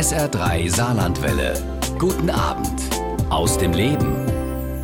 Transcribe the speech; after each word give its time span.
SR3 0.00 0.74
Saarlandwelle. 0.74 1.52
Guten 1.98 2.30
Abend 2.30 2.80
aus 3.28 3.58
dem 3.58 3.74
Leben. 3.74 4.16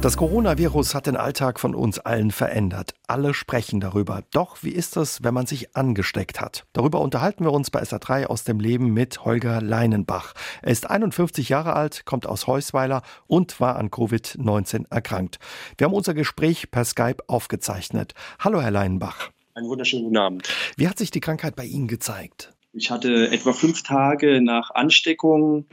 Das 0.03 0.19
Coronavirus 0.19 0.95
hat 0.95 1.07
den 1.07 1.17
Alltag 1.17 1.59
von 1.59 1.75
uns 1.75 1.99
allen 1.99 2.31
verändert. 2.31 2.93
Alle 3.07 3.33
sprechen 3.33 3.81
darüber. 3.81 4.25
Doch 4.33 4.63
wie 4.63 4.73
ist 4.73 4.99
es, 4.99 5.25
wenn 5.25 5.33
man 5.33 5.47
sich 5.47 5.75
angesteckt 5.75 6.43
hat? 6.43 6.67
Darüber 6.75 7.01
unterhalten 7.01 7.45
wir 7.45 7.53
uns 7.53 7.71
bei 7.71 7.81
SR3 7.81 8.27
aus 8.27 8.45
dem 8.45 8.61
Leben 8.61 8.93
mit 8.93 9.25
Holger 9.25 9.63
Leinenbach. 9.63 10.35
Er 10.61 10.73
ist 10.73 10.91
51 10.91 11.49
Jahre 11.49 11.73
alt, 11.73 12.05
kommt 12.05 12.27
aus 12.27 12.47
Heusweiler 12.47 13.01
und 13.27 13.59
war 13.59 13.77
an 13.77 13.89
Covid-19 13.89 14.91
erkrankt. 14.91 15.39
Wir 15.79 15.87
haben 15.87 15.95
unser 15.95 16.13
Gespräch 16.13 16.71
per 16.71 16.85
Skype 16.85 17.25
aufgezeichnet. 17.27 18.13
Hallo, 18.39 18.61
Herr 18.61 18.71
Leinenbach. 18.71 19.31
Einen 19.55 19.69
wunderschönen 19.69 20.05
guten 20.05 20.19
Abend. 20.19 20.49
Wie 20.77 20.87
hat 20.87 20.99
sich 20.99 21.11
die 21.11 21.21
Krankheit 21.21 21.57
bei 21.57 21.65
Ihnen 21.65 21.89
gezeigt? 21.89 22.53
Ich 22.77 22.91
hatte 22.91 23.31
etwa 23.31 23.55
fünf 23.55 23.83
Tage 23.83 24.43
nach 24.43 24.71
Ansteckung 24.71 25.65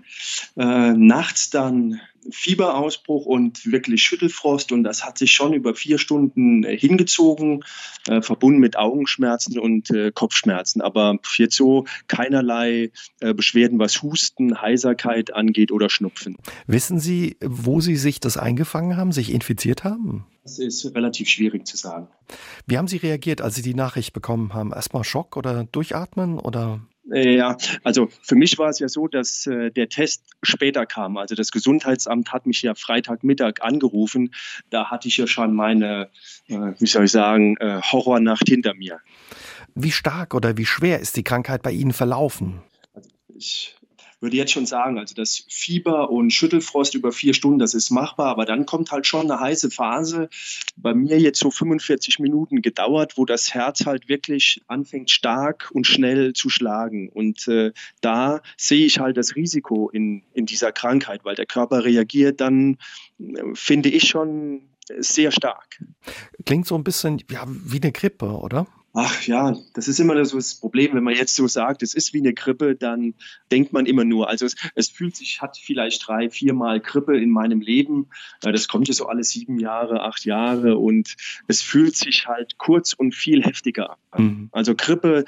äh, 0.56 0.94
nachts 0.94 1.50
dann 1.50 2.00
Fieberausbruch 2.32 3.26
und 3.26 3.70
wirklich 3.70 4.04
Schüttelfrost 4.04 4.72
und 4.72 4.84
das 4.84 5.04
hat 5.04 5.18
sich 5.18 5.34
schon 5.34 5.52
über 5.52 5.76
vier 5.76 5.98
Stunden 5.98 6.64
äh, 6.64 6.78
hingezogen, 6.78 7.66
äh, 8.08 8.22
verbunden 8.22 8.60
mit 8.60 8.78
Augenschmerzen 8.78 9.60
und 9.60 9.90
äh, 9.92 10.14
Kopfschmerzen. 10.14 10.82
Aber 10.82 11.20
jetzt 11.36 11.58
so 11.58 11.84
keinerlei 12.08 12.92
äh, 13.20 13.34
Beschwerden, 13.34 13.80
was 13.80 14.02
Husten, 14.02 14.62
Heiserkeit 14.62 15.34
angeht 15.34 15.74
oder 15.74 15.90
Schnupfen. 15.90 16.38
Wissen 16.68 17.00
Sie, 17.00 17.36
wo 17.42 17.82
Sie 17.82 17.98
sich 17.98 18.22
das 18.22 18.38
eingefangen 18.38 18.96
haben, 18.96 19.12
sich 19.12 19.34
infiziert 19.34 19.84
haben? 19.84 20.26
Das 20.44 20.60
ist 20.60 20.86
relativ 20.96 21.28
schwierig 21.28 21.68
zu 21.68 21.76
sagen. 21.76 22.08
Wie 22.66 22.78
haben 22.78 22.88
Sie 22.88 22.98
reagiert, 22.98 23.42
als 23.42 23.56
Sie 23.56 23.62
die 23.62 23.74
Nachricht 23.74 24.14
bekommen 24.14 24.54
haben? 24.54 24.72
Erstmal 24.72 25.04
Schock 25.04 25.36
oder 25.36 25.66
Durchatmen 25.66 26.40
oder? 26.40 26.80
Ja, 27.06 27.58
also 27.84 28.10
für 28.22 28.36
mich 28.36 28.58
war 28.58 28.70
es 28.70 28.80
ja 28.80 28.88
so, 28.88 29.08
dass 29.08 29.46
äh, 29.46 29.72
der 29.72 29.90
Test 29.90 30.24
später 30.42 30.86
kam. 30.86 31.18
Also 31.18 31.36
das 31.36 31.52
Gesundheitsamt 31.52 32.32
hat 32.32 32.46
mich 32.46 32.62
ja 32.62 32.76
Freitagmittag 32.76 33.62
angerufen. 33.62 34.34
Da 34.70 34.90
hatte 34.90 35.10
ich 35.10 35.18
ja 35.18 35.28
schon 35.28 35.54
meine, 35.54 36.10
äh, 36.48 36.72
wie 36.80 36.88
soll 36.88 37.06
ich 37.06 37.12
sagen, 37.12 37.58
äh, 37.58 37.82
Horrornacht 37.82 38.48
hinter 38.48 38.74
mir. 38.74 39.00
Wie 39.76 39.92
stark 39.92 40.34
oder 40.34 40.58
wie 40.58 40.66
schwer 40.66 41.00
ist 41.00 41.18
die 41.18 41.24
Krankheit 41.24 41.62
bei 41.62 41.72
Ihnen 41.72 41.92
verlaufen? 41.92 42.62
Also 42.94 43.10
ich 43.36 43.76
würde 44.24 44.38
jetzt 44.38 44.54
schon 44.54 44.66
sagen, 44.66 44.98
also 44.98 45.14
das 45.14 45.46
Fieber 45.50 46.10
und 46.10 46.32
Schüttelfrost 46.32 46.96
über 46.96 47.12
vier 47.12 47.34
Stunden, 47.34 47.60
das 47.60 47.74
ist 47.74 47.92
machbar, 47.92 48.28
aber 48.28 48.46
dann 48.46 48.66
kommt 48.66 48.92
halt 48.92 49.06
schon 49.06 49.30
eine 49.30 49.40
heiße 49.40 49.70
Phase. 49.70 50.30
Bei 50.78 50.94
mir 50.94 51.20
jetzt 51.20 51.40
so 51.40 51.52
45 51.52 52.20
Minuten 52.20 52.62
gedauert, 52.62 53.18
wo 53.18 53.26
das 53.26 53.54
Herz 53.54 53.86
halt 53.86 54.08
wirklich 54.08 54.64
anfängt 54.68 55.12
stark 55.12 55.70
und 55.74 55.86
schnell 55.86 56.34
zu 56.34 56.50
schlagen. 56.50 57.10
Und 57.10 57.48
äh, 57.48 57.74
da 58.02 58.42
sehe 58.58 58.86
ich 58.86 59.00
halt 59.00 59.18
das 59.18 59.36
Risiko 59.36 59.90
in, 59.90 60.24
in 60.34 60.46
dieser 60.46 60.72
Krankheit, 60.72 61.26
weil 61.26 61.36
der 61.36 61.46
Körper 61.46 61.84
reagiert 61.84 62.40
dann, 62.42 62.78
äh, 63.20 63.44
finde 63.54 63.90
ich 63.90 64.08
schon 64.08 64.62
sehr 64.98 65.32
stark. 65.32 65.84
Klingt 66.46 66.66
so 66.68 66.76
ein 66.76 66.84
bisschen 66.84 67.22
ja, 67.30 67.44
wie 67.48 67.82
eine 67.82 67.92
Grippe, 67.92 68.28
oder? 68.28 68.68
Ach 68.96 69.24
ja, 69.24 69.58
das 69.74 69.88
ist 69.88 70.00
immer 70.00 70.24
so 70.24 70.38
das 70.38 70.54
Problem, 70.56 70.94
wenn 70.94 71.04
man 71.04 71.16
jetzt 71.16 71.36
so 71.36 71.48
sagt, 71.48 71.82
es 71.82 71.96
ist 71.96 72.14
wie 72.14 72.20
eine 72.20 72.34
Grippe, 72.34 72.76
dann 72.76 73.16
denkt 73.52 73.74
man 73.74 73.88
immer 73.88 74.04
nur, 74.04 74.30
also 74.30 74.46
es, 74.46 74.56
es 74.76 74.90
fühlt 74.90 75.16
sich, 75.16 75.42
hat 75.42 75.58
vielleicht 75.58 76.08
drei, 76.08 76.30
viermal 76.30 76.80
Grippe 76.80 77.18
in 77.18 77.32
meinem 77.32 77.60
Leben. 77.60 78.10
Das 78.42 78.68
kommt 78.68 78.88
ja 78.88 78.94
so 78.94 79.08
alle 79.08 79.24
sieben 79.24 79.58
Jahre, 79.58 80.04
acht 80.04 80.26
Jahre 80.26 80.78
und 80.78 81.16
es 81.48 81.64
fühlt 81.64 81.96
sich 81.96 82.28
halt 82.28 82.60
kurz 82.60 82.94
und 82.94 83.16
viel 83.16 83.44
heftiger 83.44 83.98
an. 84.12 84.24
Mhm. 84.24 84.50
Also 84.52 84.76
Grippe 84.76 85.26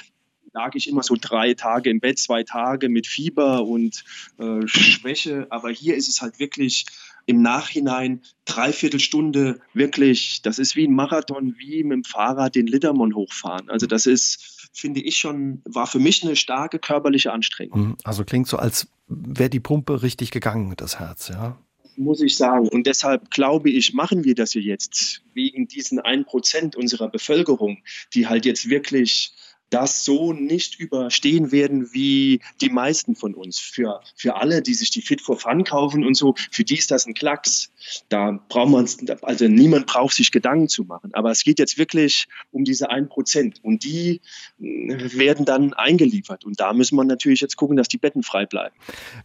lag 0.56 0.74
ich 0.76 0.88
immer 0.88 1.04
so 1.04 1.18
drei 1.20 1.54
Tage 1.54 1.90
im 1.90 2.00
Bett, 2.00 2.18
zwei 2.18 2.44
Tage 2.44 2.88
mit 2.88 3.08
Fieber 3.08 3.66
und 3.66 4.04
äh, 4.38 4.66
Schwäche. 4.66 5.48
Aber 5.50 5.70
hier 5.70 5.96
ist 5.96 6.08
es 6.08 6.22
halt 6.22 6.40
wirklich 6.40 6.86
im 7.26 7.42
Nachhinein 7.42 8.22
dreiviertel 8.46 9.00
Stunde 9.00 9.60
wirklich, 9.74 10.42
das 10.42 10.60
ist 10.60 10.76
wie 10.76 10.88
ein 10.88 10.94
Marathon, 10.94 11.56
wie 11.58 11.84
mit 11.84 11.94
dem 11.94 12.04
Fahrrad 12.04 12.56
den 12.56 12.68
Littermon 12.68 13.16
hochfahren. 13.16 13.70
Also 13.70 13.88
das 13.88 14.06
ist, 14.06 14.70
finde 14.74 15.02
ich 15.02 15.18
schon, 15.18 15.62
war 15.66 15.88
für 15.88 16.00
mich 16.00 16.24
eine 16.24 16.36
starke 16.36 16.80
körperliche 16.80 17.34
Anstrengung. 17.34 17.80
Mhm. 17.80 17.98
Also 18.04 18.24
klingt 18.24 18.48
so, 18.48 18.58
als 18.58 18.88
wäre 19.08 19.50
die 19.50 19.60
Pumpe 19.60 20.04
richtig 20.04 20.32
gegangen, 20.32 20.74
das 20.78 21.00
Herz, 21.00 21.30
ja? 21.30 21.58
Muss 21.98 22.22
ich 22.22 22.36
sagen. 22.36 22.68
Und 22.68 22.88
deshalb 22.88 23.32
glaube 23.32 23.70
ich, 23.70 23.94
machen 23.94 24.26
wir 24.26 24.36
das 24.36 24.52
hier 24.52 24.62
jetzt 24.62 25.22
wegen 25.34 25.68
diesen 25.68 26.00
ein 26.00 26.26
Prozent 26.26 26.76
unserer 26.76 27.08
Bevölkerung, 27.08 27.78
die 28.14 28.28
halt 28.28 28.46
jetzt 28.46 28.70
wirklich 28.70 29.32
das 29.70 30.06
so 30.06 30.34
nicht 30.34 30.80
überstehen 30.80 31.52
werden 31.52 31.94
wie 31.94 32.42
die 32.62 32.70
meisten 32.70 33.16
von 33.16 33.34
uns. 33.34 33.60
Für, 33.60 34.02
für 34.16 34.36
alle, 34.36 34.62
die 34.62 34.74
sich 34.74 34.90
die 34.92 35.02
Fit 35.02 35.22
for 35.22 35.38
Fun 35.38 35.64
kaufen 35.64 36.06
und 36.06 36.16
so, 36.16 36.36
für 36.52 36.64
die 36.64 36.78
ist 36.78 36.92
das 36.92 37.06
ein 37.06 37.14
Klacks. 37.14 37.72
Da 38.10 38.40
braucht 38.50 38.70
man, 38.70 38.88
also 39.22 39.48
niemand 39.48 39.88
braucht 39.88 40.16
sich 40.16 40.32
Gedanken 40.32 40.70
zu 40.70 40.84
machen. 40.84 41.12
Aber 41.14 41.32
es 41.32 41.44
geht 41.44 41.60
jetzt 41.60 41.78
wirklich 41.78 42.28
um 42.52 42.64
diese 42.64 42.90
ein 42.90 43.10
Prozent 43.10 43.64
und 43.64 43.84
die 43.84 44.22
äh, 44.60 45.18
werden 45.18 45.46
dann 45.46 45.74
eingeliefert. 45.74 46.46
Und 46.46 46.60
da 46.60 46.74
müssen 46.74 46.96
wir 46.96 47.04
natürlich 47.04 47.42
jetzt 47.42 47.58
gucken, 47.58 47.78
dass 47.78 47.88
die 47.88 47.98
Betten 47.98 48.24
frei 48.24 48.46
bleiben. 48.46 48.76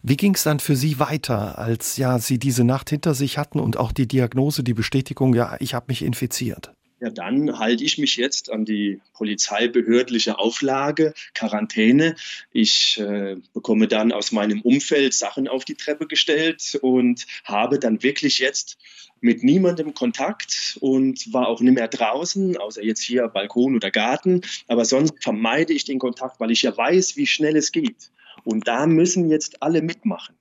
Wie 0.03 0.17
ging 0.17 0.35
es 0.35 0.43
dann 0.43 0.59
für 0.59 0.75
Sie 0.75 0.99
weiter, 0.99 1.57
als 1.59 1.97
ja 1.97 2.19
Sie 2.19 2.39
diese 2.39 2.63
Nacht 2.63 2.89
hinter 2.89 3.13
sich 3.13 3.37
hatten 3.37 3.59
und 3.59 3.77
auch 3.77 3.91
die 3.91 4.07
Diagnose, 4.07 4.63
die 4.63 4.73
Bestätigung, 4.73 5.33
ja, 5.33 5.57
ich 5.59 5.73
habe 5.73 5.85
mich 5.89 6.01
infiziert? 6.01 6.73
Ja, 7.01 7.09
dann 7.09 7.57
halte 7.57 7.83
ich 7.83 7.97
mich 7.97 8.15
jetzt 8.15 8.51
an 8.51 8.63
die 8.63 9.01
polizeibehördliche 9.13 10.37
Auflage, 10.37 11.15
Quarantäne. 11.33 12.15
Ich 12.51 12.99
äh, 12.99 13.37
bekomme 13.53 13.87
dann 13.87 14.11
aus 14.11 14.31
meinem 14.31 14.61
Umfeld 14.61 15.15
Sachen 15.15 15.47
auf 15.47 15.65
die 15.65 15.73
Treppe 15.73 16.05
gestellt 16.05 16.77
und 16.79 17.25
habe 17.43 17.79
dann 17.79 18.03
wirklich 18.03 18.37
jetzt 18.37 18.77
mit 19.19 19.43
niemandem 19.43 19.95
Kontakt 19.95 20.77
und 20.79 21.33
war 21.33 21.47
auch 21.47 21.59
nicht 21.59 21.73
mehr 21.73 21.87
draußen, 21.87 22.57
außer 22.57 22.83
jetzt 22.83 23.01
hier 23.01 23.27
Balkon 23.29 23.75
oder 23.75 23.89
Garten. 23.89 24.41
Aber 24.67 24.85
sonst 24.85 25.15
vermeide 25.23 25.73
ich 25.73 25.85
den 25.85 25.97
Kontakt, 25.97 26.39
weil 26.39 26.51
ich 26.51 26.61
ja 26.61 26.77
weiß, 26.77 27.17
wie 27.17 27.25
schnell 27.25 27.55
es 27.55 27.71
geht. 27.71 28.11
Und 28.43 28.67
da 28.67 28.85
müssen 28.85 29.27
jetzt 29.27 29.63
alle 29.63 29.81
mitmachen. 29.81 30.35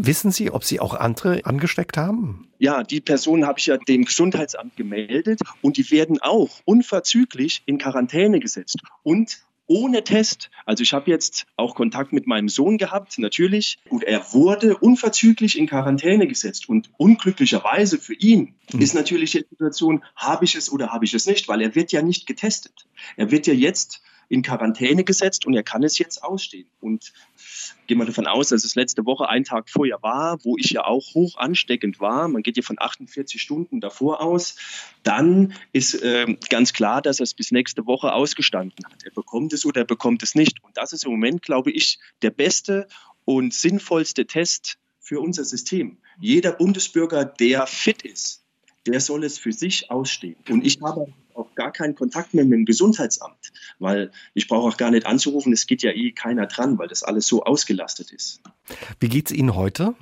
Wissen 0.00 0.30
Sie, 0.30 0.50
ob 0.50 0.64
Sie 0.64 0.78
auch 0.78 0.94
andere 0.94 1.44
angesteckt 1.44 1.96
haben? 1.96 2.48
Ja, 2.58 2.84
die 2.84 3.00
Personen 3.00 3.46
habe 3.46 3.58
ich 3.58 3.66
ja 3.66 3.76
dem 3.76 4.04
Gesundheitsamt 4.04 4.76
gemeldet 4.76 5.40
und 5.60 5.76
die 5.76 5.90
werden 5.90 6.20
auch 6.20 6.60
unverzüglich 6.64 7.62
in 7.66 7.78
Quarantäne 7.78 8.38
gesetzt 8.38 8.78
und 9.02 9.40
ohne 9.68 10.02
Test. 10.02 10.50
Also 10.66 10.82
ich 10.82 10.92
habe 10.92 11.10
jetzt 11.10 11.46
auch 11.56 11.74
Kontakt 11.74 12.12
mit 12.12 12.26
meinem 12.26 12.48
Sohn 12.48 12.78
gehabt, 12.78 13.18
natürlich. 13.18 13.78
Und 13.90 14.02
er 14.02 14.32
wurde 14.32 14.78
unverzüglich 14.78 15.58
in 15.58 15.66
Quarantäne 15.66 16.26
gesetzt. 16.26 16.68
Und 16.68 16.90
unglücklicherweise 16.96 17.98
für 17.98 18.14
ihn 18.14 18.54
mhm. 18.72 18.80
ist 18.80 18.94
natürlich 18.94 19.32
die 19.32 19.44
Situation, 19.50 20.02
habe 20.16 20.44
ich 20.44 20.54
es 20.54 20.72
oder 20.72 20.88
habe 20.88 21.04
ich 21.04 21.14
es 21.14 21.26
nicht, 21.26 21.48
weil 21.48 21.60
er 21.60 21.74
wird 21.74 21.92
ja 21.92 22.02
nicht 22.02 22.26
getestet. 22.26 22.86
Er 23.16 23.30
wird 23.30 23.46
ja 23.46 23.52
jetzt 23.52 24.00
in 24.28 24.42
Quarantäne 24.42 25.04
gesetzt 25.04 25.46
und 25.46 25.54
er 25.54 25.62
kann 25.62 25.82
es 25.82 25.98
jetzt 25.98 26.22
ausstehen. 26.22 26.68
Und 26.80 27.12
gehen 27.86 27.98
wir 27.98 28.04
davon 28.04 28.26
aus, 28.26 28.50
dass 28.50 28.64
es 28.64 28.74
letzte 28.74 29.06
Woche 29.06 29.28
ein 29.28 29.44
Tag 29.44 29.70
vorher 29.70 30.02
war, 30.02 30.44
wo 30.44 30.56
ich 30.58 30.70
ja 30.70 30.84
auch 30.84 31.14
hoch 31.14 31.36
ansteckend 31.36 32.00
war. 32.00 32.28
Man 32.28 32.42
geht 32.42 32.56
ja 32.56 32.62
von 32.62 32.76
48 32.78 33.40
Stunden 33.40 33.80
davor 33.80 34.20
aus. 34.20 34.56
Dann 35.02 35.54
ist 35.72 35.94
äh, 36.02 36.36
ganz 36.50 36.72
klar, 36.72 37.00
dass 37.00 37.20
er 37.20 37.24
es 37.24 37.34
bis 37.34 37.50
nächste 37.52 37.86
Woche 37.86 38.12
ausgestanden 38.12 38.84
hat. 38.84 39.04
Er 39.04 39.12
bekommt 39.12 39.52
es 39.52 39.64
oder 39.64 39.82
er 39.82 39.86
bekommt 39.86 40.22
es 40.22 40.34
nicht. 40.34 40.62
Und 40.62 40.76
das 40.76 40.92
ist 40.92 41.04
im 41.04 41.10
Moment, 41.10 41.42
glaube 41.42 41.70
ich, 41.70 41.98
der 42.22 42.30
beste 42.30 42.86
und 43.24 43.54
sinnvollste 43.54 44.26
Test 44.26 44.78
für 45.00 45.20
unser 45.20 45.44
System. 45.44 45.98
Jeder 46.20 46.52
Bundesbürger, 46.52 47.24
der 47.24 47.66
fit 47.66 48.02
ist, 48.02 48.44
der 48.86 49.00
soll 49.00 49.24
es 49.24 49.38
für 49.38 49.52
sich 49.52 49.90
ausstehen. 49.90 50.36
Und 50.48 50.66
ich 50.66 50.80
habe 50.82 51.12
auch 51.38 51.54
gar 51.54 51.72
keinen 51.72 51.94
Kontakt 51.94 52.34
mehr 52.34 52.44
mit 52.44 52.58
dem 52.58 52.64
Gesundheitsamt, 52.64 53.52
weil 53.78 54.10
ich 54.34 54.48
brauche 54.48 54.68
auch 54.68 54.76
gar 54.76 54.90
nicht 54.90 55.06
anzurufen, 55.06 55.52
es 55.52 55.66
geht 55.66 55.82
ja 55.82 55.92
eh 55.92 56.12
keiner 56.12 56.46
dran, 56.46 56.78
weil 56.78 56.88
das 56.88 57.02
alles 57.02 57.26
so 57.26 57.44
ausgelastet 57.44 58.12
ist. 58.12 58.40
Wie 59.00 59.08
geht 59.08 59.30
es 59.30 59.36
Ihnen 59.36 59.54
heute? 59.54 59.94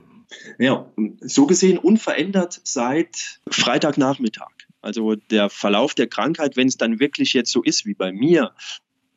Ja, 0.59 0.91
so 1.21 1.47
gesehen 1.47 1.79
unverändert 1.79 2.61
seit 2.65 3.41
Freitagnachmittag. 3.49 4.51
Also 4.81 5.15
der 5.15 5.51
Verlauf 5.51 5.95
der 5.95 6.09
Krankheit, 6.09 6.57
wenn 6.57 6.69
es 6.69 6.77
dann 6.77 7.01
wirklich 7.01 7.33
jetzt 7.33 7.53
so 7.53 7.63
ist 7.63 7.87
wie 7.87 7.95
bei 7.95 8.13
mir, 8.13 8.53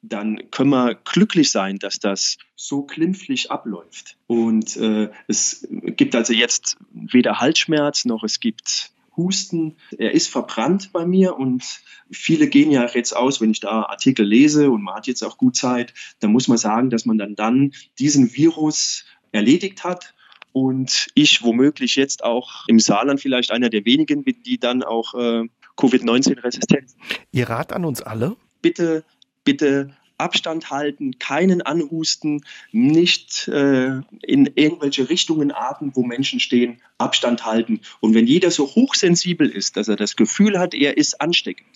dann 0.01 0.50
können 0.51 0.69
wir 0.69 0.95
glücklich 0.95 1.51
sein, 1.51 1.77
dass 1.77 2.00
das 2.00 2.38
so 2.56 2.83
klimpflich 2.83 3.51
abläuft. 3.51 4.18
Und 4.27 4.77
äh, 4.77 5.10
es 5.27 5.68
gibt 5.69 6.15
also 6.15 6.33
jetzt 6.33 6.77
weder 6.92 7.39
Halsschmerz 7.39 8.06
noch 8.06 8.24
es 8.24 8.39
gibt 8.39 8.92
Husten. 9.19 9.77
Er 9.98 10.12
ist 10.13 10.30
verbrannt 10.30 10.92
bei 10.92 11.06
mir 11.06 11.38
und 11.38 11.81
viele 12.12 12.48
gehen 12.48 12.71
ja 12.71 12.88
jetzt 12.88 13.16
aus, 13.16 13.42
wenn 13.42 13.51
ich 13.51 13.60
da 13.60 13.83
Artikel 13.83 14.25
lese 14.25 14.71
und 14.71 14.81
man 14.81 14.95
hat 14.95 15.07
jetzt 15.07 15.24
auch 15.24 15.38
gut 15.38 15.56
Zeit, 15.56 15.94
dann 16.19 16.31
muss 16.31 16.48
man 16.48 16.57
sagen, 16.57 16.89
dass 16.89 17.06
man 17.06 17.18
dann, 17.18 17.36
dann 17.36 17.74
diesen 18.00 18.33
Virus 18.33 19.06
erledigt 19.31 19.83
hat 19.83 20.16
und 20.51 21.07
ich 21.13 21.44
womöglich 21.44 21.95
jetzt 21.95 22.24
auch 22.24 22.66
im 22.68 22.80
Saarland 22.80 23.21
vielleicht 23.21 23.51
einer 23.51 23.69
der 23.69 23.86
wenigen 23.86 24.24
bin, 24.24 24.42
die 24.44 24.57
dann 24.57 24.83
auch 24.83 25.13
äh, 25.13 25.44
Covid-19 25.77 26.44
resistent. 26.44 26.95
Ihr 27.31 27.50
Rat 27.50 27.72
an 27.74 27.86
uns 27.86 28.01
alle? 28.01 28.36
Bitte, 28.62 29.04
bitte 29.44 29.95
Abstand 30.19 30.69
halten, 30.69 31.18
keinen 31.19 31.62
anhusten, 31.62 32.44
nicht 32.71 33.48
äh, 33.48 34.01
in 34.21 34.51
irgendwelche 34.56 35.10
Richtungen 35.10 35.51
atmen, 35.51 35.92
wo 35.95 36.04
Menschen 36.04 36.39
stehen, 36.39 36.81
Abstand 36.98 37.45
halten. 37.45 37.81
Und 38.00 38.13
wenn 38.13 38.27
jeder 38.27 38.51
so 38.51 38.68
hochsensibel 38.68 39.50
ist, 39.50 39.77
dass 39.77 39.88
er 39.88 39.95
das 39.95 40.16
Gefühl 40.16 40.60
hat, 40.60 40.74
er 40.74 40.98
ist 40.98 41.21
ansteckend, 41.21 41.68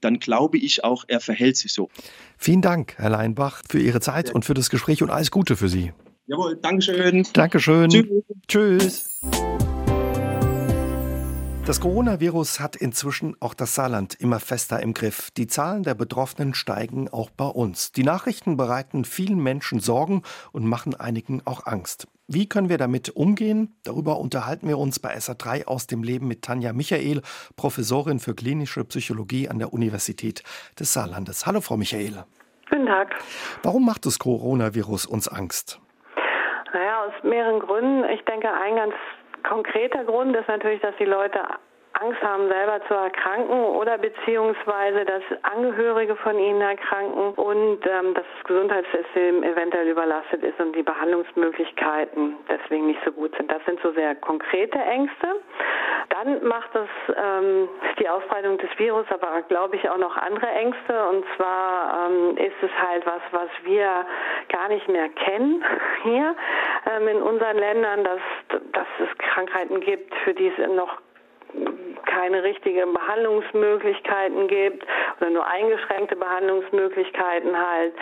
dann 0.00 0.18
glaube 0.18 0.58
ich 0.58 0.84
auch, 0.84 1.04
er 1.08 1.20
verhält 1.20 1.56
sich 1.56 1.72
so. 1.72 1.88
Vielen 2.36 2.62
Dank, 2.62 2.94
Herr 2.96 3.10
Leinbach, 3.10 3.62
für 3.68 3.78
Ihre 3.78 4.00
Zeit 4.00 4.28
ja. 4.28 4.34
und 4.34 4.44
für 4.44 4.54
das 4.54 4.70
Gespräch 4.70 5.02
und 5.02 5.10
alles 5.10 5.30
Gute 5.30 5.56
für 5.56 5.68
Sie. 5.68 5.92
Jawohl, 6.26 6.56
Dankeschön. 6.56 7.26
Dankeschön. 7.32 7.90
Tschüss. 7.90 8.24
Tschüss. 8.48 9.20
Das 11.64 11.80
Coronavirus 11.80 12.58
hat 12.58 12.74
inzwischen 12.74 13.36
auch 13.38 13.54
das 13.54 13.76
Saarland 13.76 14.14
immer 14.14 14.40
fester 14.40 14.82
im 14.82 14.94
Griff. 14.94 15.30
Die 15.30 15.46
Zahlen 15.46 15.84
der 15.84 15.94
Betroffenen 15.94 16.54
steigen 16.54 17.08
auch 17.08 17.30
bei 17.30 17.46
uns. 17.46 17.92
Die 17.92 18.02
Nachrichten 18.02 18.56
bereiten 18.56 19.04
vielen 19.04 19.40
Menschen 19.40 19.78
Sorgen 19.78 20.22
und 20.50 20.66
machen 20.66 20.98
einigen 20.98 21.40
auch 21.44 21.64
Angst. 21.64 22.08
Wie 22.26 22.48
können 22.48 22.68
wir 22.68 22.78
damit 22.78 23.10
umgehen? 23.10 23.76
Darüber 23.84 24.18
unterhalten 24.18 24.66
wir 24.66 24.76
uns 24.76 24.98
bei 24.98 25.14
SA3 25.14 25.66
aus 25.66 25.86
dem 25.86 26.02
Leben 26.02 26.26
mit 26.26 26.42
Tanja 26.42 26.72
Michael, 26.72 27.22
Professorin 27.56 28.18
für 28.18 28.34
klinische 28.34 28.84
Psychologie 28.84 29.48
an 29.48 29.60
der 29.60 29.72
Universität 29.72 30.42
des 30.80 30.92
Saarlandes. 30.92 31.46
Hallo, 31.46 31.60
Frau 31.60 31.76
Michael. 31.76 32.24
Guten 32.70 32.86
Tag. 32.86 33.14
Warum 33.62 33.86
macht 33.86 34.04
das 34.04 34.18
Coronavirus 34.18 35.06
uns 35.06 35.28
Angst? 35.28 35.80
Naja, 36.72 37.04
aus 37.04 37.12
mehreren 37.22 37.60
Gründen. 37.60 38.02
Ich 38.10 38.24
denke, 38.24 38.48
ein 38.52 38.74
ganz 38.74 38.94
konkreter 39.42 40.04
Grund 40.04 40.36
ist 40.36 40.48
natürlich, 40.48 40.80
dass 40.80 40.94
die 40.96 41.04
Leute 41.04 41.40
Angst 42.00 42.22
haben, 42.22 42.48
selber 42.48 42.80
zu 42.88 42.94
erkranken 42.94 43.64
oder 43.64 43.98
beziehungsweise, 43.98 45.04
dass 45.04 45.22
Angehörige 45.42 46.16
von 46.16 46.38
ihnen 46.38 46.60
erkranken 46.60 47.34
und 47.34 47.80
ähm, 47.86 48.14
dass 48.14 48.24
das 48.36 48.44
Gesundheitssystem 48.44 49.42
eventuell 49.42 49.88
überlastet 49.88 50.42
ist 50.42 50.58
und 50.58 50.74
die 50.74 50.82
Behandlungsmöglichkeiten 50.82 52.36
deswegen 52.48 52.86
nicht 52.86 53.00
so 53.04 53.12
gut 53.12 53.34
sind. 53.36 53.50
Das 53.50 53.64
sind 53.66 53.80
so 53.82 53.92
sehr 53.92 54.14
konkrete 54.16 54.78
Ängste. 54.78 55.28
Dann 56.08 56.44
macht 56.46 56.70
das 56.74 56.88
ähm, 57.14 57.68
die 57.98 58.08
Ausbreitung 58.08 58.58
des 58.58 58.70
Virus 58.78 59.06
aber, 59.10 59.42
glaube 59.42 59.76
ich, 59.76 59.88
auch 59.88 59.98
noch 59.98 60.16
andere 60.16 60.48
Ängste. 60.48 61.08
Und 61.08 61.24
zwar 61.36 62.08
ähm, 62.08 62.36
ist 62.36 62.56
es 62.62 62.70
halt 62.80 63.04
was, 63.06 63.22
was 63.30 63.50
wir 63.64 64.06
gar 64.48 64.68
nicht 64.68 64.88
mehr 64.88 65.08
kennen 65.10 65.64
hier 66.02 66.34
ähm, 66.90 67.08
in 67.08 67.22
unseren 67.22 67.58
Ländern, 67.58 68.04
dass, 68.04 68.20
dass 68.72 68.86
es 68.98 69.18
Krankheiten 69.18 69.80
gibt, 69.80 70.14
für 70.24 70.34
die 70.34 70.48
es 70.48 70.58
noch 70.74 70.98
keine 72.06 72.42
richtigen 72.42 72.92
Behandlungsmöglichkeiten 72.92 74.48
gibt 74.48 74.84
oder 75.20 75.30
nur 75.30 75.46
eingeschränkte 75.46 76.16
Behandlungsmöglichkeiten 76.16 77.56
halt. 77.56 77.94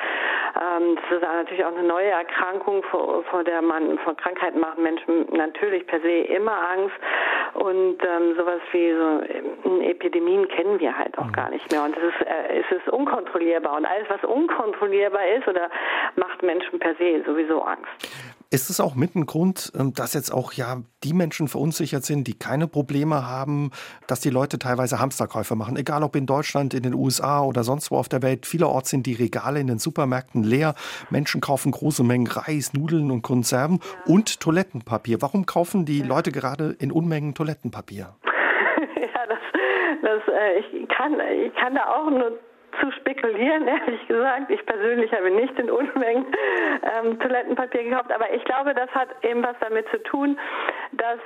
Ähm, 0.56 0.96
das 0.96 1.18
ist 1.18 1.22
natürlich 1.22 1.64
auch 1.64 1.76
eine 1.76 1.86
neue 1.86 2.10
Erkrankung, 2.10 2.82
vor, 2.84 3.22
vor 3.24 3.44
der 3.44 3.62
man, 3.62 3.98
vor 4.00 4.16
Krankheiten 4.16 4.58
machen 4.60 4.82
Menschen 4.82 5.26
natürlich 5.32 5.86
per 5.86 6.00
se 6.00 6.08
immer 6.08 6.56
Angst. 6.70 6.96
Und 7.54 7.98
ähm, 8.04 8.36
sowas 8.36 8.60
wie 8.72 8.92
so 8.92 9.80
Epidemien 9.82 10.46
kennen 10.48 10.78
wir 10.78 10.96
halt 10.96 11.18
auch 11.18 11.32
gar 11.32 11.50
nicht 11.50 11.70
mehr. 11.70 11.82
Und 11.82 11.96
es 11.96 12.02
ist, 12.02 12.26
äh, 12.26 12.60
es 12.60 12.76
ist 12.76 12.88
unkontrollierbar. 12.88 13.76
Und 13.76 13.86
alles, 13.86 14.08
was 14.08 14.22
unkontrollierbar 14.24 15.26
ist 15.38 15.48
oder 15.48 15.68
macht 16.16 16.42
Menschen 16.42 16.78
per 16.78 16.94
se 16.96 17.22
sowieso 17.26 17.62
Angst. 17.62 18.29
Ist 18.52 18.68
es 18.68 18.80
auch 18.80 18.96
mit 18.96 19.14
ein 19.14 19.26
Grund, 19.26 19.70
ähm, 19.78 19.94
dass 19.94 20.12
jetzt 20.12 20.32
auch 20.32 20.52
ja 20.52 20.78
die 21.04 21.12
Menschen 21.12 21.46
verunsichert 21.46 22.04
sind, 22.04 22.26
die 22.26 22.36
keine 22.36 22.66
Probleme 22.66 23.24
haben, 23.24 23.70
dass 24.08 24.18
die 24.18 24.30
Leute 24.30 24.58
teilweise 24.58 24.98
Hamsterkäufe 24.98 25.54
machen, 25.54 25.76
egal 25.76 26.02
ob 26.02 26.16
in 26.16 26.26
Deutschland, 26.26 26.74
in 26.74 26.82
den 26.82 26.92
USA 26.92 27.44
oder 27.44 27.62
sonst 27.62 27.92
wo 27.92 27.96
auf 27.96 28.08
der 28.08 28.22
Welt. 28.22 28.46
Vielerorts 28.46 28.90
sind 28.90 29.06
die 29.06 29.14
Regale 29.14 29.60
in 29.60 29.68
den 29.68 29.78
Supermärkten 29.78 30.42
leer. 30.42 30.74
Menschen 31.10 31.40
kaufen 31.40 31.70
große 31.70 32.02
Mengen 32.02 32.26
Reis, 32.26 32.72
Nudeln 32.74 33.12
und 33.12 33.22
Konserven 33.22 33.78
ja. 33.80 34.12
und 34.12 34.40
Toilettenpapier. 34.40 35.22
Warum 35.22 35.46
kaufen 35.46 35.84
die 35.84 36.02
Leute 36.02 36.32
gerade 36.32 36.74
in 36.80 36.90
Unmengen 36.90 37.34
Toilettenpapier? 37.34 38.16
ja, 38.96 39.26
das, 39.28 39.38
das 40.02 40.34
äh, 40.34 40.58
ich 40.58 40.88
kann 40.88 41.14
ich 41.20 41.54
kann 41.54 41.76
da 41.76 41.84
auch 41.86 42.10
nur 42.10 42.36
zu 42.80 42.90
spekulieren, 42.92 43.66
ehrlich 43.68 44.06
gesagt. 44.08 44.50
Ich 44.50 44.64
persönlich 44.66 45.12
habe 45.12 45.30
nicht 45.30 45.58
in 45.58 45.70
Unmengen 45.70 46.26
ähm, 46.82 47.18
Toilettenpapier 47.20 47.84
gekauft, 47.84 48.12
aber 48.12 48.32
ich 48.32 48.44
glaube, 48.44 48.74
das 48.74 48.90
hat 48.90 49.08
eben 49.22 49.42
was 49.42 49.56
damit 49.60 49.88
zu 49.90 50.02
tun, 50.04 50.38
dass, 50.92 51.18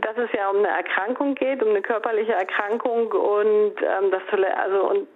dass 0.00 0.16
es 0.16 0.30
ja 0.32 0.50
um 0.50 0.58
eine 0.58 0.68
Erkrankung 0.68 1.34
geht, 1.34 1.62
um 1.62 1.70
eine 1.70 1.82
körperliche 1.82 2.32
Erkrankung 2.32 3.10
und 3.12 3.74
ähm, 3.82 4.10
das 4.10 4.22
Toilette, 4.30 4.56
also 4.56 4.90
und 4.90 5.08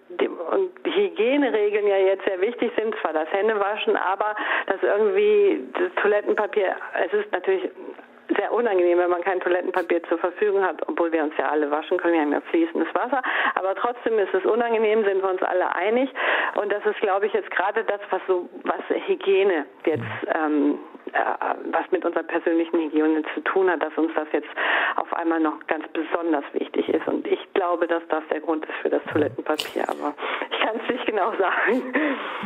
und 0.50 0.70
Hygieneregeln 0.84 1.86
ja 1.86 1.96
jetzt 1.96 2.24
sehr 2.26 2.40
wichtig 2.40 2.70
sind, 2.76 2.94
zwar 3.00 3.14
das 3.14 3.30
Händewaschen, 3.32 3.96
aber 3.96 4.34
dass 4.66 4.82
irgendwie 4.82 5.64
das 5.72 6.02
Toilettenpapier, 6.02 6.76
es 7.06 7.12
ist 7.14 7.32
natürlich 7.32 7.70
sehr 8.36 8.52
unangenehm, 8.52 8.98
wenn 8.98 9.10
man 9.10 9.22
kein 9.22 9.40
Toilettenpapier 9.40 10.02
zur 10.04 10.18
Verfügung 10.18 10.64
hat, 10.64 10.76
obwohl 10.88 11.12
wir 11.12 11.22
uns 11.22 11.34
ja 11.38 11.48
alle 11.48 11.70
waschen 11.70 11.98
können, 11.98 12.14
wir 12.14 12.20
haben 12.20 12.32
ja 12.32 12.40
fließendes 12.40 12.94
Wasser. 12.94 13.22
Aber 13.54 13.74
trotzdem 13.74 14.18
ist 14.18 14.32
es 14.34 14.44
unangenehm, 14.44 15.04
sind 15.04 15.22
wir 15.22 15.30
uns 15.30 15.42
alle 15.42 15.74
einig. 15.74 16.10
Und 16.60 16.72
das 16.72 16.84
ist, 16.86 17.00
glaube 17.00 17.26
ich, 17.26 17.32
jetzt 17.32 17.50
gerade 17.50 17.84
das, 17.84 18.00
was 18.10 18.20
so, 18.26 18.48
was 18.64 18.80
Hygiene 19.06 19.66
jetzt 19.84 20.02
ähm, 20.34 20.78
äh, 21.01 21.01
was 21.70 21.90
mit 21.90 22.04
unserer 22.04 22.22
persönlichen 22.22 22.78
Hygiene 22.78 23.22
zu 23.34 23.40
tun 23.42 23.68
hat, 23.70 23.82
dass 23.82 23.96
uns 23.96 24.12
das 24.14 24.26
jetzt 24.32 24.48
auf 24.96 25.12
einmal 25.12 25.40
noch 25.40 25.66
ganz 25.66 25.84
besonders 25.92 26.44
wichtig 26.52 26.88
ist. 26.88 27.06
Und 27.06 27.26
ich 27.26 27.40
glaube, 27.54 27.86
dass 27.86 28.02
das 28.08 28.22
der 28.30 28.40
Grund 28.40 28.64
ist 28.64 28.74
für 28.82 28.90
das 28.90 29.02
Toilettenpapier, 29.12 29.88
aber 29.88 30.14
ich 30.50 30.58
kann 30.64 30.80
es 30.82 30.88
nicht 30.94 31.06
genau 31.06 31.32
sagen. 31.32 31.82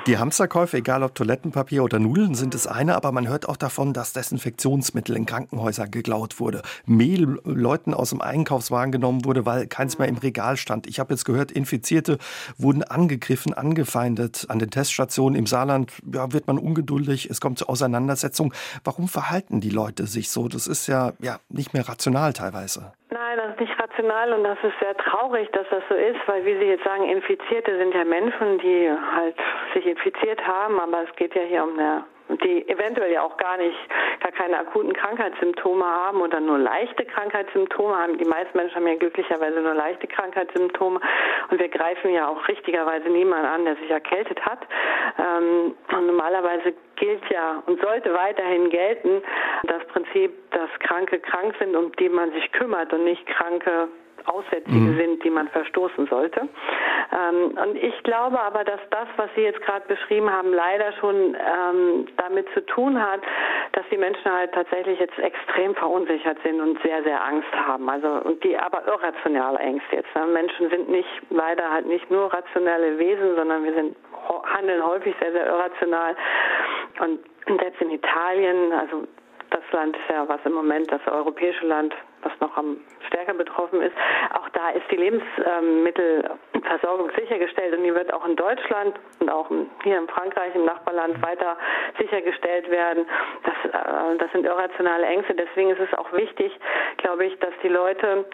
Die 0.07 0.19
Hamsterkäufe, 0.19 0.79
egal 0.79 1.03
ob 1.03 1.15
Toilettenpapier 1.15 1.85
oder 1.85 1.99
Nudeln, 1.99 2.35
sind 2.35 2.55
das 2.55 2.67
eine, 2.67 2.97
aber 2.97 3.13
man 3.13 3.29
hört 3.29 3.49
auch 3.49 3.57
davon, 3.57 3.93
dass 3.93 4.13
Desinfektionsmittel 4.13 5.17
in 5.17 5.27
Krankenhäusern 5.27 5.91
geklaut 5.91 6.41
wurde, 6.41 6.63
Mehl 6.87 7.39
Leuten 7.45 7.95
aus 7.95 8.11
dem 8.11 8.21
Einkaufswagen 8.21 8.93
genommen 8.93 9.25
wurde, 9.25 9.47
weil 9.47 9.67
keins 9.67 9.99
mehr 9.99 10.09
im 10.09 10.19
Regal 10.19 10.57
stand. 10.57 10.87
Ich 10.87 10.99
habe 10.99 11.15
jetzt 11.15 11.25
gehört, 11.25 11.53
Infizierte 11.53 12.19
wurden 12.59 12.83
angegriffen, 12.83 13.55
angefeindet. 13.55 14.47
An 14.49 14.59
den 14.59 14.71
Teststationen 14.71 15.39
im 15.39 15.47
Saarland 15.47 15.93
ja, 16.13 16.33
wird 16.33 16.47
man 16.47 16.59
ungeduldig, 16.59 17.31
es 17.31 17.41
kommt 17.41 17.59
zur 17.59 17.71
Auseinandersetzung. 17.71 18.53
Warum 18.85 19.09
verhalten 19.09 19.61
die 19.61 19.71
Leute 19.71 20.05
sich 20.05 20.31
so? 20.31 20.49
Das 20.49 20.67
ist 20.67 20.87
ja, 20.87 21.13
ja 21.21 21.39
nicht 21.49 21.75
mehr 21.75 21.89
rational 21.89 22.33
teilweise. 22.33 22.93
Nein, 23.11 23.39
das 23.39 23.51
ist 23.55 23.61
nicht 23.61 23.79
rational 23.81 24.33
und 24.33 24.45
das 24.45 24.59
ist 24.63 24.79
sehr 24.81 24.97
traurig, 24.97 25.49
dass 25.53 25.67
das 25.71 25.83
so 25.89 25.95
ist, 25.95 26.21
weil 26.27 26.45
wie 26.45 26.59
Sie 26.59 26.67
jetzt 26.67 26.85
sagen, 26.85 27.05
Infizierte 27.05 27.79
sind 27.79 27.95
ja 27.95 28.05
Menschen, 28.05 28.59
die 28.59 28.91
halt 29.15 29.37
sich 29.75 29.87
infiziert 29.87 30.45
haben, 30.47 30.81
aber 30.81 31.05
es 31.09 31.17
geht 31.17 31.35
ja 31.35 31.43
hier 31.43 31.65
um 31.65 31.79
eine 31.79 32.05
die 32.29 32.69
eventuell 32.69 33.13
ja 33.13 33.23
auch 33.23 33.37
gar 33.37 33.57
nicht, 33.57 33.77
gar 34.21 34.33
keine 34.33 34.59
akuten 34.59 34.93
Krankheitssymptome 34.93 35.85
haben 35.85 36.21
oder 36.21 36.41
nur 36.41 36.59
leichte 36.59 37.05
Krankheitssymptome 37.05 37.97
haben. 37.97 38.19
Die 38.19 38.25
meisten 38.25 38.57
Menschen 38.57 38.77
haben 38.77 38.87
ja 38.87 38.97
glücklicherweise 38.97 39.61
nur 39.61 39.75
leichte 39.75 40.07
Krankheitssymptome 40.07 41.01
und 41.51 41.61
wir 41.61 41.69
greifen 41.69 42.13
ja 42.13 42.29
auch 42.29 42.49
richtigerweise 42.49 43.09
niemanden 43.09 43.47
an, 43.47 43.65
der 43.65 43.77
sich 43.77 43.91
erkältet 43.91 44.45
hat. 44.45 44.59
Ähm, 45.19 45.75
und 45.97 46.07
normalerweise 46.07 46.75
gilt 46.97 47.23
ja 47.31 47.63
und 47.67 47.81
sollte 47.81 48.13
weiterhin 48.15 48.71
gelten 48.71 49.23
das 49.65 49.85
Prinzip, 49.89 50.33
dass 50.53 50.71
Kranke 50.81 51.19
krank 51.19 51.55
sind, 51.59 51.77
um 51.77 51.93
die 51.97 52.09
man 52.09 52.33
sich 52.33 52.51
kümmert 52.53 52.93
und 52.93 53.05
nicht 53.05 53.27
Kranke 53.27 53.89
Aussätzige 54.27 54.77
mhm. 54.77 54.99
sind, 54.99 55.25
die 55.25 55.31
man 55.31 55.49
verstoßen 55.49 56.07
sollte. 56.09 56.41
Ähm, 56.41 57.57
und 57.63 57.77
ich 57.77 58.03
glaube 58.03 58.41
aber, 58.41 58.65
dass 58.65 58.81
das, 58.91 59.07
was 59.17 59.29
Sie 59.37 59.43
jetzt 59.43 59.61
gerade 59.63 59.87
beschrieben 59.87 60.31
haben, 60.31 60.53
leider 60.53 60.93
schon 60.95 61.37
ähm, 61.37 62.07
damit 62.17 62.49
zu 62.55 62.65
tun 62.67 63.01
hat, 63.01 63.21
dass 63.73 63.85
die 63.91 63.97
Menschen 63.97 64.31
halt 64.31 64.53
tatsächlich 64.53 64.99
jetzt 64.99 65.19
extrem 65.19 65.75
verunsichert 65.75 66.39
sind 66.45 66.61
und 66.61 66.81
sehr, 66.83 67.03
sehr 67.05 67.23
Angst 67.25 67.53
haben. 67.53 67.89
Also 67.89 68.09
und 68.09 68.43
die 68.43 68.59
aber 68.59 68.87
irrationale 68.87 69.59
Ängste 69.59 69.97
jetzt. 69.97 70.15
Ne? 70.15 70.27
Menschen 70.27 70.71
sind 70.71 70.89
nicht 70.89 71.09
leider 71.31 71.71
halt 71.71 71.87
nicht 71.87 72.11
nur 72.11 72.33
rationelle 72.33 72.99
Wesen, 72.99 73.37
sondern 73.37 73.65
wir 73.65 73.75
sind 73.75 73.97
handeln 74.45 74.85
häufig 74.85 75.15
sehr, 75.21 75.33
sehr 75.33 75.47
irrational. 75.47 76.17
Und 77.01 77.21
selbst 77.61 77.81
in 77.81 77.91
Italien, 77.91 78.73
also 78.73 79.07
das 79.51 79.63
Land 79.73 79.97
ist 79.97 80.09
ja 80.11 80.29
was 80.29 80.41
im 80.45 80.53
Moment 80.53 80.91
das 80.91 81.01
europäische 81.07 81.67
Land, 81.67 81.95
was 82.23 82.33
noch 82.41 82.57
am 82.57 82.79
stärker 83.07 83.35
betroffen 83.35 83.81
ist. 83.81 83.95
Auch 84.33 84.49
da 84.51 84.71
ist 84.71 84.91
die 84.91 84.97
Lebensmittelversorgung 84.97 87.11
sichergestellt 87.17 87.77
und 87.77 87.85
die 87.85 87.95
wird 87.95 88.13
auch 88.13 88.27
in 88.27 88.35
Deutschland 88.37 88.99
und 89.21 89.31
auch 89.31 89.49
hier 89.85 89.99
in 89.99 90.09
Frankreich, 90.09 90.55
im 90.55 90.65
Nachbarland 90.65 91.23
weiter 91.23 91.57
sichergestellt 91.99 92.71
werden. 92.71 93.07
Das, 93.45 93.55
äh, 93.73 94.17
das 94.19 94.31
sind 94.33 94.45
irrationale 94.45 95.07
Ängste. 95.07 95.35
Deswegen 95.35 95.71
ist 95.71 95.81
es 95.81 95.95
auch 95.99 96.13
wichtig, 96.13 96.53
glaube 96.99 97.27
ich, 97.27 97.39
dass 97.39 97.55
die 97.63 97.69
Leute 97.69 98.27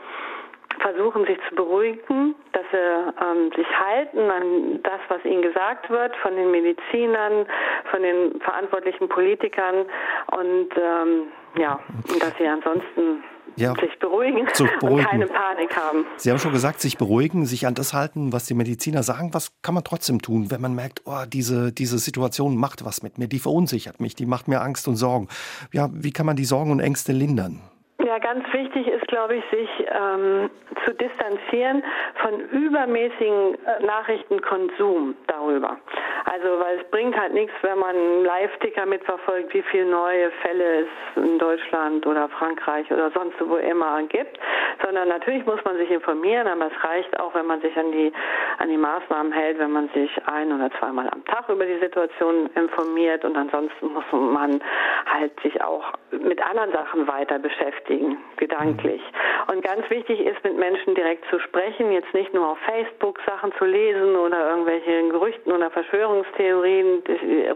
versuchen, 0.81 1.27
sich 1.27 1.39
zu 1.49 1.55
beruhigen, 1.55 2.35
dass 2.53 2.65
sie 2.71 2.77
ähm, 2.77 3.51
sich 3.57 3.67
halten 3.79 4.31
an 4.31 4.83
das, 4.83 5.01
was 5.09 5.25
ihnen 5.25 5.43
gesagt 5.43 5.91
wird 5.91 6.15
von 6.17 6.35
den 6.35 6.51
Medizinern, 6.51 7.47
von 7.91 8.03
den 8.03 8.41
verantwortlichen 8.41 9.09
Politikern 9.09 9.87
und 10.31 10.69
ähm, 10.77 11.33
ja, 11.59 11.79
und 12.09 12.23
dass 12.23 12.37
sie 12.39 12.47
ansonsten 12.47 13.23
ja, 13.57 13.75
sich 13.75 13.99
beruhigen, 13.99 14.47
beruhigen 14.81 14.99
und 14.99 15.05
keine 15.05 15.27
Panik 15.27 15.77
haben. 15.77 16.07
Sie 16.17 16.31
haben 16.31 16.39
schon 16.39 16.53
gesagt, 16.53 16.81
sich 16.81 16.97
beruhigen, 16.97 17.45
sich 17.45 17.67
an 17.67 17.75
das 17.75 17.93
halten, 17.93 18.33
was 18.33 18.47
die 18.47 18.55
Mediziner 18.55 19.03
sagen. 19.03 19.35
Was 19.35 19.53
kann 19.63 19.75
man 19.75 19.85
trotzdem 19.85 20.23
tun, 20.23 20.51
wenn 20.51 20.61
man 20.61 20.75
merkt, 20.75 21.03
oh, 21.05 21.25
diese, 21.27 21.73
diese 21.73 21.99
Situation 21.99 22.57
macht 22.57 22.85
was 22.85 23.03
mit 23.03 23.19
mir, 23.19 23.29
die 23.29 23.39
verunsichert 23.39 24.01
mich, 24.01 24.15
die 24.15 24.27
macht 24.27 24.49
mir 24.49 24.63
Angst 24.63 24.89
und 24.89 24.97
Sorgen. 24.97 25.29
Ja, 25.73 25.89
wie 25.93 26.13
kann 26.13 26.27
man 26.27 26.37
die 26.37 26.45
Sorgen 26.45 26.71
und 26.71 26.81
Ängste 26.81 27.13
lindern? 27.13 27.61
Ja, 28.05 28.19
ganz 28.19 28.45
wichtig 28.53 28.89
ist, 28.89 29.02
glaube 29.13 29.37
ich, 29.37 29.45
sich 29.51 29.69
ähm, 29.93 30.51
zu 30.87 30.95
distanzieren 30.95 31.85
von 32.17 32.41
übermäßigen 32.49 33.55
äh, 33.55 33.85
Nachrichtenkonsum 33.85 35.15
darüber. 35.27 35.77
Also, 36.25 36.59
weil 36.59 36.79
es 36.79 36.91
bringt 36.91 37.15
halt 37.19 37.35
nichts, 37.35 37.53
wenn 37.61 37.79
man 37.79 38.25
Live-Ticker 38.25 38.87
mitverfolgt, 38.87 39.53
wie 39.53 39.63
viele 39.71 39.85
neue 39.85 40.31
Fälle 40.43 40.81
es 40.81 41.23
in 41.23 41.39
Deutschland 41.39 42.07
oder 42.07 42.29
Frankreich 42.31 42.91
oder 42.91 43.11
sonst 43.11 43.35
wo 43.41 43.57
immer 43.57 44.03
gibt, 44.05 44.39
sondern 44.83 45.09
natürlich 45.09 45.45
muss 45.45 45.63
man 45.65 45.77
sich 45.77 45.91
informieren, 45.91 46.47
aber 46.47 46.69
es 46.69 46.85
reicht 46.85 47.21
auch, 47.21 47.35
wenn 47.35 47.47
man 47.47 47.61
sich 47.61 47.77
an 47.77 47.93
die, 47.93 48.13
an 48.59 48.69
die 48.71 48.79
Maßnahmen 48.79 49.33
hält, 49.33 49.59
wenn 49.59 49.73
man 49.73 49.91
sich 49.91 50.11
ein 50.27 50.53
oder 50.53 50.71
zweimal 50.79 51.09
am 51.11 51.23
Tag 51.27 51.51
über 51.51 51.67
die 51.67 51.79
Situation 51.81 52.49
informiert 52.55 53.27
und 53.27 53.37
ansonsten 53.37 53.93
muss 53.93 54.05
man 54.11 54.63
halt 55.05 55.39
sich 55.41 55.63
auch 55.63 55.93
mit 56.13 56.41
anderen 56.43 56.73
Sachen 56.73 57.07
weiter 57.07 57.39
beschäftigen, 57.39 58.17
gedanklich. 58.37 59.02
Und 59.51 59.63
ganz 59.63 59.89
wichtig 59.91 60.21
ist, 60.21 60.43
mit 60.45 60.57
Menschen 60.57 60.95
direkt 60.95 61.25
zu 61.31 61.39
sprechen, 61.41 61.93
jetzt 61.93 62.13
nicht 62.15 62.33
nur 62.33 62.51
auf 62.51 62.59
Facebook 62.61 63.19
Sachen 63.27 63.53
zu 63.59 63.65
lesen 63.65 64.17
oder 64.17 64.51
irgendwelche 64.51 65.09
Gerüchten 65.09 65.53
oder 65.53 65.71
Verschwörungstheorien 65.71 67.03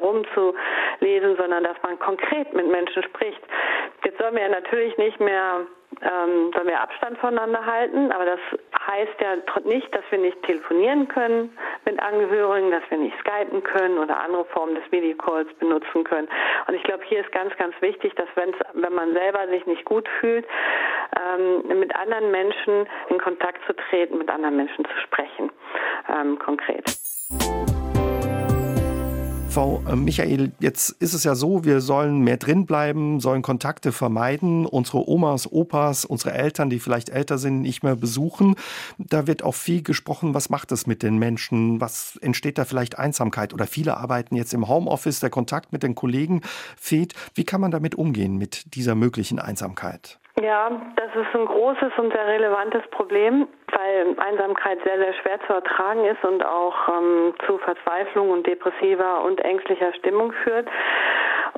rumzulesen, 0.00 1.36
sondern 1.36 1.64
dass 1.64 1.76
man 1.82 1.98
konkret 1.98 2.52
mit 2.54 2.68
Menschen 2.68 3.02
spricht. 3.02 3.40
Jetzt 4.04 4.18
sollen 4.18 4.36
wir 4.36 4.48
natürlich 4.48 4.96
nicht 4.98 5.20
mehr 5.20 5.66
ähm, 6.02 6.52
sollen 6.54 6.66
wir 6.66 6.80
Abstand 6.80 7.18
voneinander 7.18 7.64
halten. 7.64 8.12
Aber 8.12 8.24
das 8.24 8.40
heißt 8.86 9.14
ja 9.20 9.36
nicht, 9.64 9.94
dass 9.94 10.02
wir 10.10 10.18
nicht 10.18 10.40
telefonieren 10.42 11.08
können 11.08 11.56
mit 11.84 12.00
Angehörigen, 12.00 12.70
dass 12.70 12.82
wir 12.90 12.98
nicht 12.98 13.16
skypen 13.20 13.62
können 13.62 13.98
oder 13.98 14.18
andere 14.20 14.44
Formen 14.46 14.74
des 14.74 14.84
Videocalls 14.90 15.52
benutzen 15.54 16.04
können. 16.04 16.28
Und 16.66 16.74
ich 16.74 16.82
glaube, 16.82 17.04
hier 17.04 17.20
ist 17.20 17.32
ganz, 17.32 17.56
ganz 17.56 17.74
wichtig, 17.80 18.14
dass 18.16 18.28
wenn 18.34 18.92
man 18.92 19.14
selber 19.14 19.48
sich 19.48 19.64
nicht 19.66 19.84
gut 19.84 20.08
fühlt, 20.20 20.46
ähm, 21.14 21.78
mit 21.78 21.94
anderen 21.94 22.30
Menschen 22.30 22.86
in 23.08 23.18
Kontakt 23.18 23.64
zu 23.66 23.74
treten, 23.74 24.18
mit 24.18 24.30
anderen 24.30 24.56
Menschen 24.56 24.84
zu 24.84 25.00
sprechen, 25.04 25.50
ähm, 26.08 26.38
konkret. 26.38 26.84
Frau 29.56 29.82
äh, 29.88 29.96
Michael, 29.96 30.52
jetzt 30.60 30.90
ist 31.00 31.14
es 31.14 31.24
ja 31.24 31.34
so, 31.34 31.64
wir 31.64 31.80
sollen 31.80 32.20
mehr 32.20 32.36
drin 32.36 32.66
bleiben, 32.66 33.20
sollen 33.20 33.40
Kontakte 33.40 33.90
vermeiden, 33.90 34.66
unsere 34.66 35.08
Omas, 35.08 35.50
Opas, 35.50 36.04
unsere 36.04 36.34
Eltern, 36.34 36.68
die 36.68 36.78
vielleicht 36.78 37.08
älter 37.08 37.38
sind, 37.38 37.62
nicht 37.62 37.82
mehr 37.82 37.96
besuchen. 37.96 38.56
Da 38.98 39.26
wird 39.26 39.42
auch 39.42 39.54
viel 39.54 39.82
gesprochen, 39.82 40.34
was 40.34 40.50
macht 40.50 40.72
es 40.72 40.86
mit 40.86 41.02
den 41.02 41.16
Menschen? 41.16 41.80
Was 41.80 42.18
entsteht 42.20 42.58
da 42.58 42.66
vielleicht 42.66 42.98
Einsamkeit? 42.98 43.54
Oder 43.54 43.66
viele 43.66 43.96
arbeiten 43.96 44.36
jetzt 44.36 44.52
im 44.52 44.68
Homeoffice, 44.68 45.20
der 45.20 45.30
Kontakt 45.30 45.72
mit 45.72 45.82
den 45.82 45.94
Kollegen 45.94 46.42
fehlt. 46.78 47.14
Wie 47.34 47.44
kann 47.44 47.62
man 47.62 47.70
damit 47.70 47.94
umgehen 47.94 48.36
mit 48.36 48.74
dieser 48.74 48.94
möglichen 48.94 49.38
Einsamkeit? 49.38 50.18
Ja, 50.42 50.70
das 50.96 51.08
ist 51.14 51.34
ein 51.34 51.46
großes 51.46 51.92
und 51.96 52.12
sehr 52.12 52.26
relevantes 52.26 52.82
Problem, 52.90 53.48
weil 53.72 54.14
Einsamkeit 54.18 54.78
sehr, 54.84 54.98
sehr 54.98 55.14
schwer 55.14 55.40
zu 55.46 55.54
ertragen 55.54 56.04
ist 56.04 56.22
und 56.24 56.44
auch 56.44 56.76
ähm, 56.88 57.34
zu 57.46 57.56
Verzweiflung 57.56 58.28
und 58.28 58.46
depressiver 58.46 59.24
und 59.24 59.40
ängstlicher 59.40 59.94
Stimmung 59.94 60.32
führt. 60.44 60.68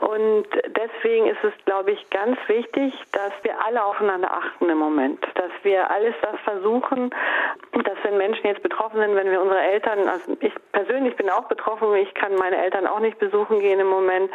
Und 0.00 0.46
deswegen 0.68 1.26
ist 1.26 1.42
es, 1.42 1.52
glaube 1.64 1.92
ich, 1.92 2.10
ganz 2.10 2.38
wichtig, 2.46 2.94
dass 3.12 3.32
wir 3.42 3.54
alle 3.66 3.84
aufeinander 3.84 4.30
achten 4.30 4.68
im 4.68 4.78
Moment. 4.78 5.20
Dass 5.34 5.50
wir 5.62 5.90
alles 5.90 6.14
das 6.22 6.38
versuchen, 6.44 7.10
dass 7.72 7.96
wenn 8.02 8.16
Menschen 8.16 8.46
jetzt 8.46 8.62
betroffen 8.62 9.00
sind, 9.00 9.14
wenn 9.16 9.30
wir 9.30 9.40
unsere 9.40 9.60
Eltern, 9.60 10.08
also 10.08 10.36
ich 10.40 10.52
persönlich 10.72 11.16
bin 11.16 11.30
auch 11.30 11.44
betroffen, 11.48 11.94
ich 11.96 12.12
kann 12.14 12.34
meine 12.36 12.56
Eltern 12.62 12.86
auch 12.86 13.00
nicht 13.00 13.18
besuchen 13.18 13.60
gehen 13.60 13.80
im 13.80 13.88
Moment, 13.88 14.30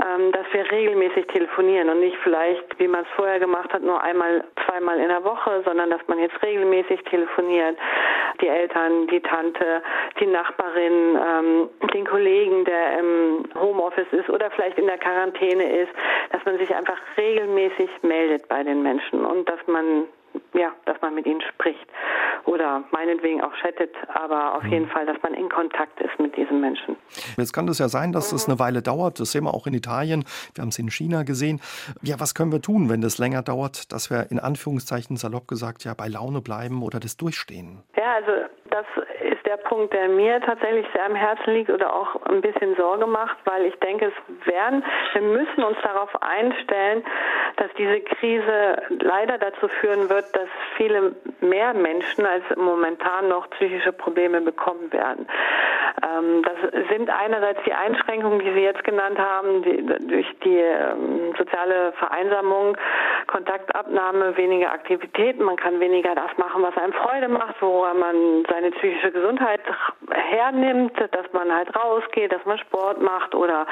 ähm, 0.00 0.32
dass 0.32 0.46
wir 0.52 0.70
regelmäßig 0.70 1.26
telefonieren 1.26 1.90
und 1.90 2.00
nicht 2.00 2.16
vielleicht, 2.22 2.78
wie 2.78 2.88
man 2.88 3.02
es 3.02 3.08
vorher 3.16 3.38
gemacht 3.38 3.72
hat, 3.72 3.82
nur 3.82 4.02
einmal, 4.02 4.44
zweimal 4.66 4.98
in 4.98 5.08
der 5.08 5.24
Woche, 5.24 5.62
sondern 5.64 5.90
dass 5.90 6.00
man 6.06 6.18
jetzt 6.18 6.40
regelmäßig 6.42 7.02
telefoniert. 7.04 7.76
Die 8.40 8.48
Eltern, 8.48 9.06
die 9.08 9.20
Tante, 9.20 9.82
die 10.18 10.26
Nachbarin, 10.26 11.18
ähm, 11.28 11.70
den 11.92 12.06
Kollegen, 12.06 12.64
der 12.64 12.98
im 12.98 13.44
Homeoffice 13.60 14.12
ist 14.12 14.30
oder 14.30 14.50
vielleicht 14.50 14.78
in 14.78 14.86
der 14.86 14.98
Quarantäne 15.02 15.82
ist, 15.82 15.92
dass 16.30 16.44
man 16.44 16.58
sich 16.58 16.74
einfach 16.74 16.98
regelmäßig 17.16 17.90
meldet 18.02 18.48
bei 18.48 18.62
den 18.62 18.82
Menschen 18.82 19.24
und 19.24 19.48
dass 19.48 19.60
man 19.66 20.06
ja, 20.54 20.72
dass 20.86 21.00
man 21.00 21.14
mit 21.14 21.26
ihnen 21.26 21.42
spricht 21.42 21.86
oder 22.44 22.84
meinetwegen 22.90 23.42
auch 23.42 23.52
chattet, 23.60 23.94
aber 24.08 24.56
auf 24.56 24.64
jeden 24.64 24.86
mhm. 24.86 24.90
Fall, 24.90 25.06
dass 25.06 25.16
man 25.22 25.34
in 25.34 25.48
Kontakt 25.48 26.00
ist 26.00 26.18
mit 26.18 26.36
diesen 26.36 26.60
Menschen. 26.60 26.96
Jetzt 27.36 27.52
kann 27.52 27.68
es 27.68 27.78
ja 27.78 27.88
sein, 27.88 28.12
dass 28.12 28.32
es 28.32 28.46
mhm. 28.46 28.52
eine 28.52 28.60
Weile 28.60 28.82
dauert. 28.82 29.20
Das 29.20 29.32
sehen 29.32 29.44
wir 29.44 29.54
auch 29.54 29.66
in 29.66 29.74
Italien. 29.74 30.24
Wir 30.54 30.62
haben 30.62 30.68
es 30.68 30.78
in 30.78 30.90
China 30.90 31.22
gesehen. 31.22 31.60
Ja, 32.02 32.18
was 32.18 32.34
können 32.34 32.52
wir 32.52 32.60
tun, 32.60 32.88
wenn 32.88 33.00
das 33.00 33.18
länger 33.18 33.42
dauert, 33.42 33.92
dass 33.92 34.10
wir 34.10 34.30
in 34.30 34.38
Anführungszeichen 34.38 35.16
salopp 35.16 35.48
gesagt 35.48 35.84
ja 35.84 35.94
bei 35.94 36.08
Laune 36.08 36.40
bleiben 36.40 36.82
oder 36.82 37.00
das 37.00 37.16
durchstehen? 37.16 37.82
Ja, 37.96 38.14
also 38.14 38.32
das 38.72 38.86
ist 39.30 39.44
der 39.46 39.58
Punkt, 39.58 39.92
der 39.92 40.08
mir 40.08 40.40
tatsächlich 40.40 40.86
sehr 40.94 41.04
am 41.04 41.14
Herzen 41.14 41.52
liegt 41.52 41.70
oder 41.70 41.94
auch 41.94 42.16
ein 42.26 42.40
bisschen 42.40 42.74
Sorge 42.76 43.06
macht, 43.06 43.36
weil 43.44 43.66
ich 43.66 43.78
denke, 43.80 44.06
es 44.06 44.46
werden, 44.46 44.82
wir 45.12 45.22
müssen 45.22 45.62
uns 45.62 45.76
darauf 45.82 46.10
einstellen, 46.22 47.04
dass 47.56 47.68
diese 47.76 48.00
Krise 48.00 48.82
leider 49.00 49.36
dazu 49.38 49.68
führen 49.80 50.08
wird, 50.08 50.24
dass 50.34 50.48
viele 50.76 51.14
mehr 51.40 51.74
Menschen 51.74 52.24
als 52.24 52.44
momentan 52.56 53.28
noch 53.28 53.48
psychische 53.50 53.92
Probleme 53.92 54.40
bekommen 54.40 54.90
werden. 54.92 55.26
Ähm, 56.02 56.42
das 56.42 56.88
sind 56.90 57.10
einerseits 57.10 57.60
die 57.64 57.72
Einschränkungen, 57.72 58.40
die 58.40 58.52
Sie 58.52 58.62
jetzt 58.62 58.82
genannt 58.84 59.18
haben, 59.18 59.62
die, 59.62 59.84
durch 60.06 60.26
die 60.44 60.56
ähm, 60.56 61.34
soziale 61.36 61.92
Vereinsamung, 61.92 62.76
Kontaktabnahme, 63.26 64.36
weniger 64.36 64.72
Aktivitäten. 64.72 65.44
Man 65.44 65.56
kann 65.56 65.80
weniger 65.80 66.14
das 66.14 66.36
machen, 66.38 66.62
was 66.62 66.76
einem 66.76 66.92
Freude 66.94 67.28
macht, 67.28 67.56
wo 67.60 67.86
man 67.94 68.44
seine 68.62 68.70
psychische 68.72 69.10
Gesundheit 69.10 69.60
hernimmt, 70.12 70.92
dass 70.98 71.32
man 71.32 71.52
halt 71.52 71.74
rausgeht, 71.76 72.32
dass 72.32 72.44
man 72.44 72.58
Sport 72.58 73.02
macht 73.02 73.34
oder 73.34 73.66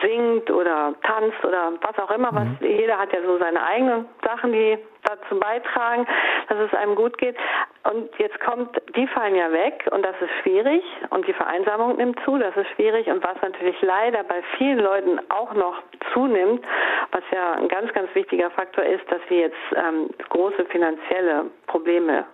singt 0.00 0.50
oder 0.50 0.94
tanzt 1.02 1.44
oder 1.44 1.72
was 1.80 1.98
auch 1.98 2.10
immer. 2.10 2.28
Was, 2.32 2.44
mhm. 2.44 2.58
Jeder 2.60 2.98
hat 2.98 3.12
ja 3.12 3.20
so 3.22 3.38
seine 3.38 3.62
eigenen 3.64 4.06
Sachen, 4.24 4.52
die 4.52 4.78
dazu 5.02 5.40
beitragen, 5.40 6.06
dass 6.48 6.58
es 6.58 6.74
einem 6.74 6.94
gut 6.94 7.18
geht. 7.18 7.36
Und 7.84 8.10
jetzt 8.18 8.38
kommt, 8.40 8.80
die 8.94 9.06
fallen 9.08 9.34
ja 9.34 9.50
weg 9.52 9.88
und 9.90 10.04
das 10.04 10.14
ist 10.20 10.30
schwierig 10.42 10.82
und 11.10 11.26
die 11.26 11.32
Vereinsamung 11.32 11.96
nimmt 11.96 12.20
zu, 12.24 12.36
das 12.36 12.56
ist 12.56 12.68
schwierig 12.76 13.08
und 13.08 13.24
was 13.24 13.40
natürlich 13.40 13.80
leider 13.80 14.22
bei 14.24 14.42
vielen 14.56 14.80
Leuten 14.80 15.20
auch 15.30 15.54
noch 15.54 15.82
zunimmt, 16.12 16.64
was 17.12 17.22
ja 17.32 17.52
ein 17.52 17.68
ganz, 17.68 17.92
ganz 17.92 18.14
wichtiger 18.14 18.50
Faktor 18.50 18.84
ist, 18.84 19.10
dass 19.10 19.20
sie 19.28 19.40
jetzt 19.40 19.56
ähm, 19.74 20.10
große 20.28 20.66
finanzielle 20.66 21.46
Probleme 21.66 22.26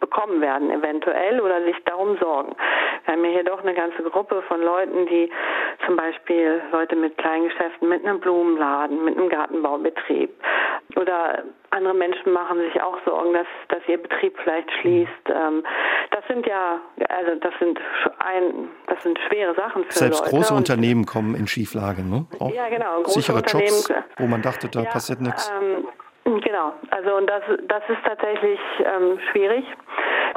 bekommen 0.00 0.40
werden, 0.40 0.70
eventuell, 0.70 1.40
oder 1.40 1.62
sich 1.64 1.76
darum 1.84 2.16
sorgen. 2.18 2.54
Wir 3.04 3.14
haben 3.14 3.24
ja 3.24 3.30
hier 3.30 3.44
doch 3.44 3.62
eine 3.62 3.74
ganze 3.74 4.02
Gruppe 4.02 4.42
von 4.48 4.60
Leuten, 4.62 5.06
die 5.06 5.30
zum 5.86 5.96
Beispiel 5.96 6.60
Leute 6.72 6.96
mit 6.96 7.16
Kleingeschäften, 7.18 7.88
mit 7.88 8.04
einem 8.04 8.20
Blumenladen, 8.20 9.04
mit 9.04 9.16
einem 9.16 9.28
Gartenbaubetrieb 9.28 10.30
oder 10.96 11.44
andere 11.70 11.94
Menschen 11.94 12.32
machen 12.32 12.58
sich 12.58 12.82
auch 12.82 12.96
Sorgen, 13.04 13.32
dass, 13.32 13.46
dass 13.68 13.80
ihr 13.86 13.98
Betrieb 13.98 14.36
vielleicht 14.42 14.70
schließt. 14.80 15.10
Ähm, 15.28 15.62
das 16.10 16.26
sind 16.26 16.46
ja, 16.46 16.80
also 17.08 17.34
das 17.40 17.52
sind 17.60 17.78
ein, 18.18 18.68
das 18.86 19.02
sind 19.02 19.18
schwere 19.28 19.54
Sachen 19.54 19.84
für 19.84 19.92
Selbst 19.92 20.20
Leute. 20.20 20.30
große 20.30 20.54
Unternehmen 20.54 21.06
kommen 21.06 21.34
in 21.34 21.46
Schieflage, 21.46 22.02
ne? 22.02 22.26
Auch 22.40 22.52
ja, 22.52 22.68
genau. 22.68 23.04
Sichere 23.04 23.42
Jobs, 23.46 23.92
wo 24.18 24.26
man 24.26 24.42
dachte, 24.42 24.68
da 24.68 24.82
ja, 24.82 24.90
passiert 24.90 25.20
nichts. 25.20 25.50
Ähm, 25.60 25.86
Genau, 26.24 26.72
also 26.90 27.16
und 27.16 27.26
das, 27.28 27.42
das 27.62 27.82
ist 27.88 28.04
tatsächlich 28.04 28.60
ähm, 28.84 29.18
schwierig. 29.30 29.64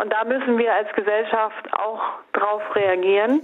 Und 0.02 0.12
da 0.12 0.24
müssen 0.24 0.58
wir 0.58 0.74
als 0.74 0.92
Gesellschaft 0.94 1.72
auch 1.74 2.02
drauf 2.32 2.64
reagieren. 2.76 3.42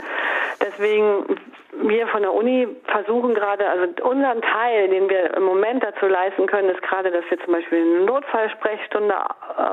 Deswegen 0.61 1.37
wir 1.81 2.07
von 2.07 2.21
der 2.21 2.33
Uni 2.33 2.67
versuchen 2.85 3.33
gerade, 3.33 3.69
also 3.69 3.85
unseren 4.03 4.41
Teil, 4.41 4.89
den 4.89 5.09
wir 5.09 5.35
im 5.35 5.43
Moment 5.43 5.83
dazu 5.83 6.07
leisten 6.07 6.47
können, 6.47 6.69
ist 6.69 6.81
gerade, 6.81 7.11
dass 7.11 7.23
wir 7.29 7.39
zum 7.43 7.53
Beispiel 7.53 7.79
eine 7.79 8.05
Notfallsprechstunde, 8.05 9.15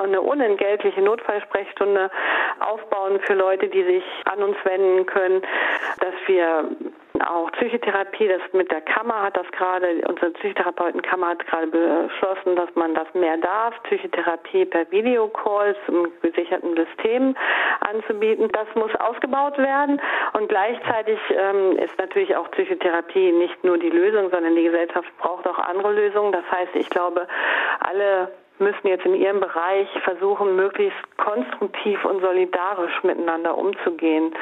eine 0.02 0.20
unentgeltliche 0.20 1.00
Notfallsprechstunde 1.00 2.11
aufbauen 2.61 3.20
für 3.20 3.35
Leute, 3.35 3.68
die 3.68 3.82
sich 3.82 4.04
an 4.26 4.42
uns 4.42 4.56
wenden 4.64 5.06
können, 5.06 5.42
dass 6.00 6.14
wir 6.26 6.64
auch 7.23 7.50
Psychotherapie, 7.52 8.28
das 8.28 8.40
mit 8.52 8.70
der 8.70 8.80
Kammer 8.80 9.23
hat 9.23 9.37
das 9.37 9.46
gerade, 9.52 10.02
unsere 10.08 10.30
Psychotherapeutenkammer 10.32 11.28
hat 11.28 11.46
gerade 11.46 11.66
beschlossen, 11.66 12.56
dass 12.56 12.75
man 12.75 12.94
das 12.94 13.12
mehr 13.14 13.37
darf, 13.38 13.75
Psychotherapie 13.85 14.64
per 14.64 14.90
Videocalls 14.90 15.76
im 15.88 16.11
gesicherten 16.23 16.76
System 16.76 17.37
anzubieten. 17.80 18.49
Das 18.52 18.66
muss 18.75 18.94
ausgebaut 18.96 19.58
werden 19.58 20.00
und 20.35 20.49
gleichzeitig 20.49 21.18
ähm, 21.30 21.76
ist 21.78 21.96
natürlich 21.99 22.35
auch 22.37 22.50
Psychotherapie 22.52 23.32
nicht 23.32 23.62
nur 23.64 23.78
die 23.78 23.90
Lösung, 23.90 24.30
sondern 24.30 24.54
die 24.54 24.64
Gesellschaft 24.64 25.08
braucht 25.18 25.46
auch 25.46 25.58
andere 25.58 25.92
Lösungen. 25.92 26.32
Das 26.32 26.44
heißt, 26.50 26.75
ich 26.75 26.90
glaube, 26.90 27.26
alle 27.80 28.28
müssen 28.58 28.87
jetzt 28.87 29.04
in 29.04 29.14
ihrem 29.14 29.40
Bereich 29.40 29.88
versuchen, 30.02 30.56
möglichst 30.56 30.99
konstruktiv 31.18 32.04
und 32.04 32.20
solidarisch 32.20 33.02
miteinander 33.02 33.56
umzugehen 33.56 34.32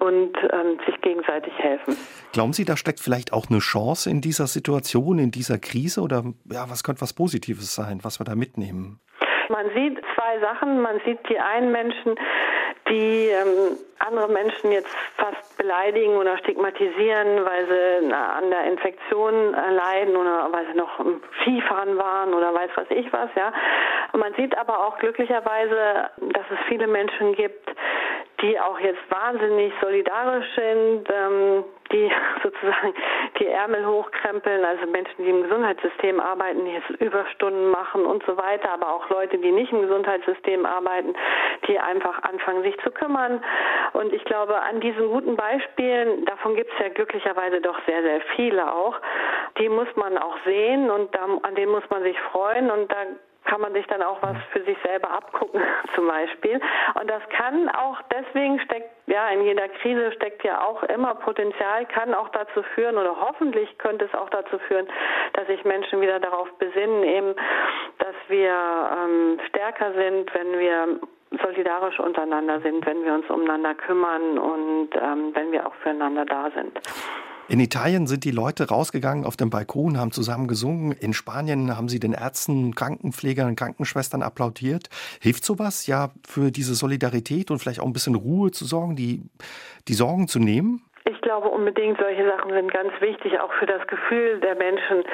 und 0.00 0.36
ähm, 0.52 0.78
sich 0.86 1.00
gegenseitig 1.00 1.52
helfen. 1.58 1.96
Glauben 2.32 2.52
Sie, 2.52 2.64
da 2.64 2.76
steckt 2.76 3.00
vielleicht 3.00 3.32
auch 3.32 3.48
eine 3.48 3.58
Chance 3.60 4.10
in 4.10 4.20
dieser 4.20 4.46
Situation, 4.46 5.18
in 5.18 5.30
dieser 5.30 5.58
Krise? 5.58 6.00
Oder 6.00 6.24
ja, 6.50 6.68
was 6.68 6.84
könnte 6.84 7.02
was 7.02 7.12
Positives 7.12 7.74
sein, 7.74 8.00
was 8.02 8.20
wir 8.20 8.24
da 8.24 8.34
mitnehmen? 8.34 9.00
Man 9.48 9.66
sieht 9.74 9.98
zwei 10.14 10.40
Sachen. 10.40 10.80
Man 10.80 11.00
sieht 11.04 11.18
die 11.28 11.38
einen 11.38 11.70
Menschen, 11.70 12.14
die 12.88 13.28
ähm, 13.28 13.78
andere 13.98 14.28
Menschen 14.28 14.72
jetzt 14.72 14.94
fast 15.16 15.56
beleidigen 15.56 16.16
oder 16.16 16.36
stigmatisieren, 16.38 17.44
weil 17.44 17.66
sie 17.66 18.12
an 18.12 18.50
der 18.50 18.64
Infektion 18.64 19.54
äh, 19.54 19.70
leiden 19.72 20.16
oder 20.16 20.48
weil 20.52 20.66
sie 20.66 20.76
noch 20.78 21.00
im 21.00 21.22
Skifahren 21.40 21.96
waren 21.96 22.34
oder 22.34 22.52
weiß 22.52 22.70
was 22.74 22.90
ich 22.90 23.10
was, 23.12 23.30
ja. 23.36 23.52
Man 24.12 24.34
sieht 24.34 24.56
aber 24.58 24.86
auch 24.86 24.98
glücklicherweise, 24.98 26.10
dass 26.20 26.44
es 26.50 26.58
viele 26.68 26.86
Menschen 26.86 27.34
gibt, 27.34 27.68
die 28.42 28.60
auch 28.60 28.78
jetzt 28.78 29.00
wahnsinnig 29.10 29.72
solidarisch 29.80 30.46
sind, 30.54 31.08
ähm, 31.10 31.64
die 31.92 32.10
sozusagen 32.42 32.94
die 33.38 33.46
Ärmel 33.46 33.86
hochkrempeln, 33.86 34.64
also 34.64 34.86
Menschen, 34.86 35.24
die 35.24 35.30
im 35.30 35.42
Gesundheitssystem 35.44 36.20
arbeiten, 36.20 36.64
die 36.64 36.72
jetzt 36.72 36.90
Überstunden 37.00 37.70
machen 37.70 38.04
und 38.04 38.24
so 38.26 38.36
weiter, 38.36 38.70
aber 38.72 38.92
auch 38.92 39.08
Leute, 39.08 39.38
die 39.38 39.50
nicht 39.50 39.72
im 39.72 39.82
Gesundheitssystem 39.82 40.66
arbeiten, 40.66 41.14
die 41.66 41.78
einfach 41.78 42.22
anfangen, 42.22 42.62
sich 42.62 42.73
zu 42.82 42.90
kümmern. 42.90 43.42
Und 43.92 44.12
ich 44.12 44.24
glaube, 44.24 44.60
an 44.60 44.80
diesen 44.80 45.08
guten 45.08 45.36
Beispielen, 45.36 46.24
davon 46.24 46.56
gibt 46.56 46.72
es 46.72 46.78
ja 46.78 46.88
glücklicherweise 46.88 47.60
doch 47.60 47.78
sehr, 47.86 48.02
sehr 48.02 48.20
viele 48.36 48.72
auch, 48.72 48.96
die 49.58 49.68
muss 49.68 49.88
man 49.96 50.18
auch 50.18 50.36
sehen 50.44 50.90
und 50.90 51.16
an 51.18 51.54
denen 51.54 51.72
muss 51.72 51.88
man 51.90 52.02
sich 52.02 52.18
freuen 52.32 52.70
und 52.70 52.90
da 52.90 52.96
kann 53.44 53.60
man 53.60 53.72
sich 53.72 53.86
dann 53.86 54.02
auch 54.02 54.20
was 54.22 54.36
für 54.52 54.62
sich 54.64 54.76
selber 54.84 55.10
abgucken, 55.10 55.60
zum 55.94 56.08
Beispiel. 56.08 56.60
Und 57.00 57.08
das 57.08 57.22
kann 57.30 57.68
auch, 57.70 58.00
deswegen 58.12 58.58
steckt, 58.60 58.90
ja, 59.06 59.28
in 59.28 59.44
jeder 59.44 59.68
Krise 59.68 60.12
steckt 60.12 60.42
ja 60.44 60.62
auch 60.62 60.82
immer 60.84 61.14
Potenzial, 61.14 61.86
kann 61.86 62.14
auch 62.14 62.28
dazu 62.30 62.62
führen 62.74 62.96
oder 62.96 63.14
hoffentlich 63.20 63.76
könnte 63.78 64.06
es 64.06 64.14
auch 64.14 64.30
dazu 64.30 64.58
führen, 64.60 64.88
dass 65.34 65.46
sich 65.46 65.64
Menschen 65.64 66.00
wieder 66.00 66.20
darauf 66.20 66.50
besinnen, 66.58 67.04
eben, 67.04 67.34
dass 67.98 68.14
wir 68.28 68.50
ähm, 68.50 69.40
stärker 69.48 69.92
sind, 69.92 70.34
wenn 70.34 70.58
wir 70.58 71.00
solidarisch 71.42 72.00
untereinander 72.00 72.60
sind, 72.60 72.84
wenn 72.86 73.04
wir 73.04 73.14
uns 73.14 73.28
umeinander 73.28 73.74
kümmern 73.74 74.38
und 74.38 74.90
ähm, 74.94 75.30
wenn 75.34 75.52
wir 75.52 75.66
auch 75.66 75.74
füreinander 75.82 76.24
da 76.24 76.50
sind. 76.54 76.80
In 77.46 77.60
Italien 77.60 78.06
sind 78.06 78.24
die 78.24 78.30
Leute 78.30 78.68
rausgegangen 78.68 79.26
auf 79.26 79.36
dem 79.36 79.50
Balkon, 79.50 79.98
haben 79.98 80.12
zusammen 80.12 80.48
gesungen. 80.48 80.92
In 80.92 81.12
Spanien 81.12 81.76
haben 81.76 81.88
sie 81.88 82.00
den 82.00 82.14
Ärzten, 82.14 82.74
Krankenpflegern, 82.74 83.54
Krankenschwestern 83.54 84.22
applaudiert. 84.22 84.88
Hilft 85.20 85.44
sowas 85.44 85.86
ja 85.86 86.08
für 86.26 86.50
diese 86.50 86.74
Solidarität 86.74 87.50
und 87.50 87.58
vielleicht 87.58 87.80
auch 87.80 87.86
ein 87.86 87.92
bisschen 87.92 88.14
Ruhe 88.14 88.50
zu 88.50 88.64
sorgen, 88.64 88.96
die, 88.96 89.20
die 89.88 89.92
Sorgen 89.92 90.26
zu 90.26 90.38
nehmen? 90.38 90.82
Ich 91.04 91.20
glaube 91.20 91.48
unbedingt, 91.48 91.98
solche 91.98 92.26
Sachen 92.26 92.50
sind 92.50 92.72
ganz 92.72 92.92
wichtig, 93.00 93.38
auch 93.38 93.52
für 93.58 93.66
das 93.66 93.86
Gefühl 93.88 94.40
der 94.40 94.54
Menschen. 94.54 95.04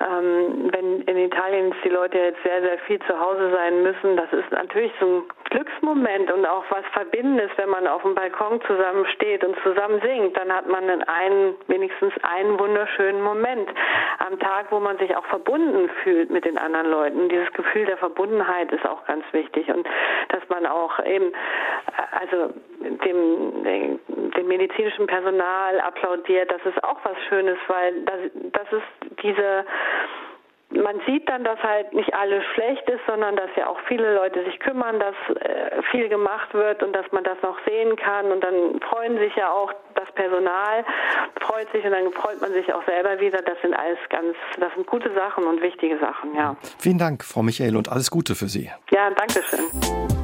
Ähm, 0.00 0.70
wenn 0.72 1.02
in 1.02 1.16
Italien 1.16 1.72
die 1.84 1.88
Leute 1.90 2.18
jetzt 2.18 2.42
sehr, 2.42 2.60
sehr 2.60 2.78
viel 2.86 2.98
zu 3.06 3.18
Hause 3.20 3.52
sein 3.52 3.84
müssen, 3.84 4.16
das 4.16 4.32
ist 4.32 4.50
natürlich 4.50 4.90
so 4.98 5.18
ein 5.18 5.22
Glücksmoment 5.50 6.30
und 6.32 6.46
auch 6.46 6.64
was 6.70 6.84
Verbindendes, 6.92 7.50
wenn 7.56 7.70
man 7.70 7.86
auf 7.86 8.02
dem 8.02 8.14
Balkon 8.14 8.60
zusammen 8.62 9.06
steht 9.14 9.44
und 9.44 9.56
zusammen 9.62 10.00
singt, 10.02 10.36
dann 10.36 10.52
hat 10.52 10.66
man 10.66 10.88
einen, 11.02 11.54
wenigstens 11.66 12.12
einen 12.22 12.58
wunderschönen 12.58 13.22
Moment 13.22 13.68
am 14.18 14.38
Tag, 14.38 14.66
wo 14.70 14.80
man 14.80 14.98
sich 14.98 15.16
auch 15.16 15.24
verbunden 15.26 15.88
fühlt 16.02 16.30
mit 16.30 16.44
den 16.44 16.58
anderen 16.58 16.90
Leuten. 16.90 17.28
Dieses 17.28 17.52
Gefühl 17.52 17.86
der 17.86 17.96
Verbundenheit 17.96 18.70
ist 18.72 18.86
auch 18.86 19.04
ganz 19.06 19.24
wichtig 19.32 19.68
und 19.68 19.86
dass 20.28 20.46
man 20.48 20.66
auch 20.66 20.98
eben, 21.04 21.32
also 22.12 22.52
dem, 22.80 23.98
dem 24.36 24.46
medizinischen 24.46 25.06
Personal 25.06 25.80
applaudiert, 25.80 26.50
das 26.50 26.64
ist 26.66 26.82
auch 26.84 26.98
was 27.04 27.16
Schönes, 27.28 27.58
weil 27.68 28.02
das, 28.02 28.18
das 28.52 28.72
ist 28.72 29.22
diese 29.22 29.64
man 30.70 31.00
sieht 31.06 31.28
dann, 31.28 31.44
dass 31.44 31.58
halt 31.62 31.92
nicht 31.94 32.12
alles 32.14 32.44
schlecht 32.54 32.88
ist, 32.90 33.00
sondern 33.06 33.36
dass 33.36 33.48
ja 33.56 33.68
auch 33.68 33.78
viele 33.88 34.14
Leute 34.14 34.44
sich 34.44 34.58
kümmern, 34.60 35.00
dass 35.00 35.14
äh, 35.36 35.82
viel 35.90 36.08
gemacht 36.08 36.52
wird 36.52 36.82
und 36.82 36.92
dass 36.92 37.10
man 37.12 37.24
das 37.24 37.38
noch 37.42 37.56
sehen 37.66 37.96
kann. 37.96 38.30
Und 38.30 38.42
dann 38.42 38.80
freuen 38.80 39.18
sich 39.18 39.34
ja 39.34 39.50
auch 39.50 39.72
das 39.94 40.10
Personal, 40.12 40.84
freut 41.40 41.70
sich 41.72 41.84
und 41.84 41.92
dann 41.92 42.12
freut 42.12 42.40
man 42.40 42.52
sich 42.52 42.72
auch 42.72 42.84
selber 42.84 43.18
wieder. 43.18 43.40
Das 43.42 43.60
sind 43.62 43.74
alles 43.74 43.98
ganz, 44.10 44.36
das 44.58 44.72
sind 44.74 44.86
gute 44.86 45.12
Sachen 45.14 45.44
und 45.44 45.62
wichtige 45.62 45.98
Sachen, 45.98 46.34
ja. 46.34 46.56
Vielen 46.78 46.98
Dank, 46.98 47.24
Frau 47.24 47.42
Michael, 47.42 47.76
und 47.76 47.90
alles 47.90 48.10
Gute 48.10 48.34
für 48.34 48.46
Sie. 48.46 48.70
Ja, 48.90 49.10
danke 49.10 49.42
schön. 49.42 50.17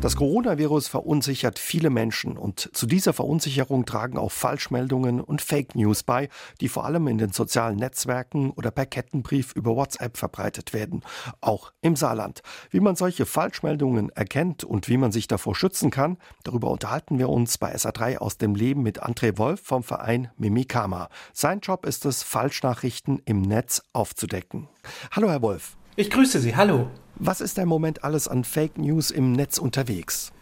Das 0.00 0.16
Coronavirus 0.16 0.88
verunsichert 0.88 1.58
viele 1.58 1.90
Menschen 1.90 2.38
und 2.38 2.70
zu 2.72 2.86
dieser 2.86 3.12
Verunsicherung 3.12 3.84
tragen 3.84 4.16
auch 4.16 4.32
Falschmeldungen 4.32 5.20
und 5.20 5.42
Fake 5.42 5.74
News 5.74 6.04
bei, 6.04 6.30
die 6.62 6.70
vor 6.70 6.86
allem 6.86 7.06
in 7.06 7.18
den 7.18 7.32
sozialen 7.32 7.76
Netzwerken 7.76 8.50
oder 8.52 8.70
per 8.70 8.86
Kettenbrief 8.86 9.52
über 9.54 9.76
WhatsApp 9.76 10.16
verbreitet 10.16 10.72
werden, 10.72 11.02
auch 11.42 11.72
im 11.82 11.96
Saarland. 11.96 12.40
Wie 12.70 12.80
man 12.80 12.96
solche 12.96 13.26
Falschmeldungen 13.26 14.08
erkennt 14.08 14.64
und 14.64 14.88
wie 14.88 14.96
man 14.96 15.12
sich 15.12 15.28
davor 15.28 15.54
schützen 15.54 15.90
kann, 15.90 16.16
darüber 16.44 16.70
unterhalten 16.70 17.18
wir 17.18 17.28
uns 17.28 17.58
bei 17.58 17.74
SA3 17.74 18.16
aus 18.16 18.38
dem 18.38 18.54
Leben 18.54 18.82
mit 18.82 19.02
André 19.02 19.36
Wolf 19.36 19.60
vom 19.62 19.82
Verein 19.82 20.30
Mimikama. 20.38 21.10
Sein 21.34 21.60
Job 21.60 21.84
ist 21.84 22.06
es, 22.06 22.22
Falschnachrichten 22.22 23.20
im 23.26 23.42
Netz 23.42 23.82
aufzudecken. 23.92 24.66
Hallo 25.10 25.28
Herr 25.28 25.42
Wolf. 25.42 25.76
Ich 25.96 26.08
grüße 26.08 26.40
Sie, 26.40 26.56
hallo. 26.56 26.88
Was 27.22 27.42
ist 27.42 27.58
im 27.58 27.68
Moment 27.68 28.02
alles 28.02 28.28
an 28.28 28.44
Fake 28.44 28.78
News 28.78 29.10
im 29.10 29.32
Netz 29.32 29.58
unterwegs? 29.58 30.32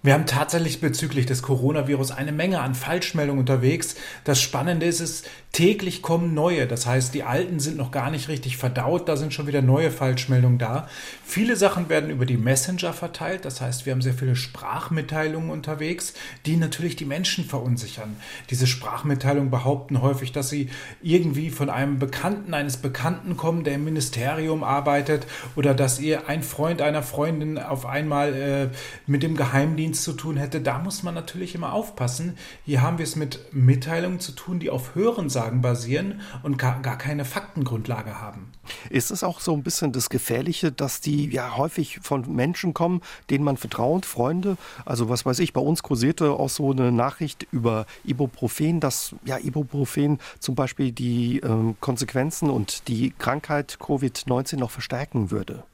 Wir 0.00 0.14
haben 0.14 0.26
tatsächlich 0.26 0.80
bezüglich 0.80 1.26
des 1.26 1.42
Coronavirus 1.42 2.12
eine 2.12 2.30
Menge 2.30 2.60
an 2.60 2.76
Falschmeldungen 2.76 3.40
unterwegs. 3.40 3.96
Das 4.22 4.40
Spannende 4.40 4.86
ist 4.86 5.00
es, 5.00 5.24
täglich 5.50 6.02
kommen 6.02 6.34
neue. 6.34 6.68
Das 6.68 6.86
heißt, 6.86 7.12
die 7.14 7.24
alten 7.24 7.58
sind 7.58 7.76
noch 7.76 7.90
gar 7.90 8.10
nicht 8.12 8.28
richtig 8.28 8.58
verdaut, 8.58 9.08
da 9.08 9.16
sind 9.16 9.34
schon 9.34 9.48
wieder 9.48 9.60
neue 9.60 9.90
Falschmeldungen 9.90 10.58
da. 10.58 10.88
Viele 11.24 11.56
Sachen 11.56 11.88
werden 11.88 12.10
über 12.10 12.26
die 12.26 12.36
Messenger 12.36 12.92
verteilt. 12.92 13.44
Das 13.44 13.60
heißt, 13.60 13.86
wir 13.86 13.92
haben 13.92 14.02
sehr 14.02 14.14
viele 14.14 14.36
Sprachmitteilungen 14.36 15.50
unterwegs, 15.50 16.14
die 16.46 16.56
natürlich 16.56 16.94
die 16.94 17.04
Menschen 17.04 17.44
verunsichern. 17.44 18.16
Diese 18.50 18.68
Sprachmitteilungen 18.68 19.50
behaupten 19.50 20.00
häufig, 20.00 20.30
dass 20.30 20.48
sie 20.48 20.70
irgendwie 21.02 21.50
von 21.50 21.70
einem 21.70 21.98
Bekannten 21.98 22.54
eines 22.54 22.76
Bekannten 22.76 23.36
kommen, 23.36 23.64
der 23.64 23.74
im 23.74 23.84
Ministerium 23.84 24.62
arbeitet 24.62 25.26
oder 25.56 25.74
dass 25.74 25.98
ihr 25.98 26.28
ein 26.28 26.44
Freund 26.44 26.82
einer 26.82 27.02
Freundin 27.02 27.58
auf 27.58 27.84
einmal 27.84 28.34
äh, 28.34 28.68
mit 29.08 29.24
dem 29.24 29.36
Geheimdienst 29.36 29.87
Geheimdienst 29.88 30.04
zu 30.04 30.12
tun 30.12 30.36
hätte, 30.36 30.60
da 30.60 30.78
muss 30.78 31.02
man 31.02 31.14
natürlich 31.14 31.54
immer 31.54 31.72
aufpassen. 31.72 32.36
Hier 32.64 32.82
haben 32.82 32.98
wir 32.98 33.04
es 33.04 33.16
mit 33.16 33.40
Mitteilungen 33.52 34.20
zu 34.20 34.32
tun, 34.32 34.58
die 34.58 34.68
auf 34.68 34.94
Hörensagen 34.94 35.62
basieren 35.62 36.20
und 36.42 36.58
gar, 36.58 36.80
gar 36.82 36.98
keine 36.98 37.24
Faktengrundlage 37.24 38.20
haben. 38.20 38.52
Ist 38.90 39.10
es 39.10 39.24
auch 39.24 39.40
so 39.40 39.54
ein 39.54 39.62
bisschen 39.62 39.92
das 39.92 40.10
Gefährliche, 40.10 40.70
dass 40.70 41.00
die 41.00 41.30
ja 41.30 41.56
häufig 41.56 42.00
von 42.02 42.30
Menschen 42.34 42.74
kommen, 42.74 43.00
denen 43.30 43.44
man 43.44 43.56
vertraut, 43.56 44.04
Freunde? 44.04 44.58
Also 44.84 45.08
was 45.08 45.24
weiß 45.24 45.38
ich, 45.38 45.54
bei 45.54 45.60
uns 45.60 45.82
kursierte 45.82 46.32
auch 46.32 46.50
so 46.50 46.70
eine 46.70 46.92
Nachricht 46.92 47.46
über 47.50 47.86
Ibuprofen, 48.04 48.80
dass 48.80 49.14
ja 49.24 49.38
Ibuprofen 49.38 50.18
zum 50.38 50.54
Beispiel 50.54 50.92
die 50.92 51.38
äh, 51.38 51.74
Konsequenzen 51.80 52.50
und 52.50 52.88
die 52.88 53.14
Krankheit 53.18 53.78
Covid-19 53.80 54.56
noch 54.56 54.70
verstärken 54.70 55.30
würde. 55.30 55.64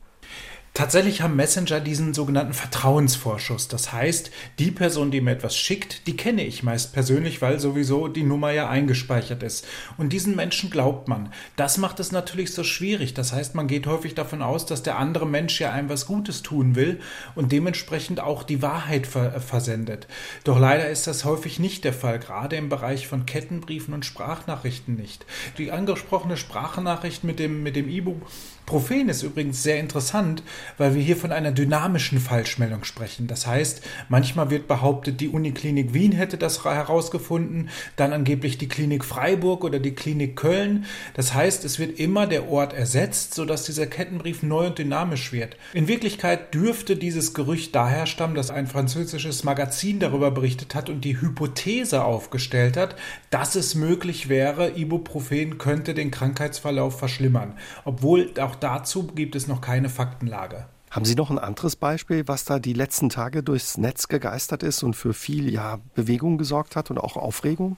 Tatsächlich 0.76 1.22
haben 1.22 1.36
Messenger 1.36 1.78
diesen 1.78 2.14
sogenannten 2.14 2.52
Vertrauensvorschuss. 2.52 3.68
Das 3.68 3.92
heißt, 3.92 4.32
die 4.58 4.72
Person, 4.72 5.12
die 5.12 5.20
mir 5.20 5.30
etwas 5.30 5.56
schickt, 5.56 6.08
die 6.08 6.16
kenne 6.16 6.44
ich 6.44 6.64
meist 6.64 6.92
persönlich, 6.92 7.40
weil 7.40 7.60
sowieso 7.60 8.08
die 8.08 8.24
Nummer 8.24 8.50
ja 8.50 8.68
eingespeichert 8.68 9.44
ist. 9.44 9.68
Und 9.98 10.12
diesen 10.12 10.34
Menschen 10.34 10.70
glaubt 10.70 11.06
man. 11.06 11.32
Das 11.54 11.78
macht 11.78 12.00
es 12.00 12.10
natürlich 12.10 12.52
so 12.52 12.64
schwierig. 12.64 13.14
Das 13.14 13.32
heißt, 13.32 13.54
man 13.54 13.68
geht 13.68 13.86
häufig 13.86 14.16
davon 14.16 14.42
aus, 14.42 14.66
dass 14.66 14.82
der 14.82 14.98
andere 14.98 15.28
Mensch 15.28 15.60
ja 15.60 15.70
einem 15.70 15.88
was 15.88 16.06
Gutes 16.06 16.42
tun 16.42 16.74
will 16.74 16.98
und 17.36 17.52
dementsprechend 17.52 18.18
auch 18.18 18.42
die 18.42 18.60
Wahrheit 18.60 19.06
ver 19.06 19.40
versendet. 19.40 20.08
Doch 20.42 20.58
leider 20.58 20.88
ist 20.88 21.06
das 21.06 21.24
häufig 21.24 21.60
nicht 21.60 21.84
der 21.84 21.92
Fall, 21.92 22.18
gerade 22.18 22.56
im 22.56 22.68
Bereich 22.68 23.06
von 23.06 23.26
Kettenbriefen 23.26 23.94
und 23.94 24.04
Sprachnachrichten 24.04 24.96
nicht. 24.96 25.24
Die 25.56 25.70
angesprochene 25.70 26.36
Sprachnachricht 26.36 27.22
mit 27.22 27.38
dem, 27.38 27.62
mit 27.62 27.76
dem 27.76 27.88
E-Book 27.88 28.22
Prophen 28.66 29.08
ist 29.08 29.22
übrigens 29.22 29.62
sehr 29.62 29.78
interessant, 29.78 30.42
weil 30.78 30.94
wir 30.94 31.02
hier 31.02 31.16
von 31.16 31.32
einer 31.32 31.52
dynamischen 31.52 32.18
Falschmeldung 32.18 32.84
sprechen. 32.84 33.26
Das 33.26 33.46
heißt, 33.46 33.82
manchmal 34.08 34.50
wird 34.50 34.68
behauptet, 34.68 35.20
die 35.20 35.28
Uniklinik 35.28 35.92
Wien 35.92 36.12
hätte 36.12 36.38
das 36.38 36.64
herausgefunden, 36.64 37.68
dann 37.96 38.12
angeblich 38.12 38.56
die 38.56 38.68
Klinik 38.68 39.04
Freiburg 39.04 39.64
oder 39.64 39.78
die 39.78 39.94
Klinik 39.94 40.36
Köln. 40.36 40.86
Das 41.12 41.34
heißt, 41.34 41.64
es 41.64 41.78
wird 41.78 41.98
immer 41.98 42.26
der 42.26 42.48
Ort 42.48 42.72
ersetzt, 42.72 43.34
sodass 43.34 43.64
dieser 43.64 43.86
Kettenbrief 43.86 44.42
neu 44.42 44.66
und 44.66 44.78
dynamisch 44.78 45.32
wird. 45.32 45.56
In 45.74 45.88
Wirklichkeit 45.88 46.54
dürfte 46.54 46.96
dieses 46.96 47.34
Gerücht 47.34 47.74
daher 47.74 48.06
stammen, 48.06 48.34
dass 48.34 48.50
ein 48.50 48.66
französisches 48.66 49.44
Magazin 49.44 49.98
darüber 49.98 50.30
berichtet 50.30 50.74
hat 50.74 50.88
und 50.88 51.04
die 51.04 51.20
Hypothese 51.20 52.04
aufgestellt 52.04 52.76
hat, 52.76 52.96
dass 53.30 53.54
es 53.56 53.74
möglich 53.74 54.28
wäre, 54.28 54.70
Ibuprofen 54.76 55.58
könnte 55.58 55.94
den 55.94 56.10
Krankheitsverlauf 56.10 56.98
verschlimmern. 56.98 57.54
Obwohl 57.84 58.32
auch 58.40 58.53
dazu 58.54 59.06
gibt 59.06 59.36
es 59.36 59.46
noch 59.46 59.60
keine 59.60 59.88
Faktenlage. 59.88 60.66
Haben 60.94 61.06
Sie 61.06 61.16
noch 61.16 61.28
ein 61.28 61.40
anderes 61.40 61.74
Beispiel, 61.74 62.28
was 62.28 62.44
da 62.44 62.60
die 62.60 62.72
letzten 62.72 63.08
Tage 63.08 63.42
durchs 63.42 63.78
Netz 63.78 64.06
gegeistert 64.06 64.62
ist 64.62 64.84
und 64.84 64.94
für 64.94 65.12
viel 65.12 65.52
ja, 65.52 65.80
Bewegung 65.96 66.38
gesorgt 66.38 66.76
hat 66.76 66.88
und 66.88 66.98
auch 66.98 67.16
Aufregung? 67.16 67.76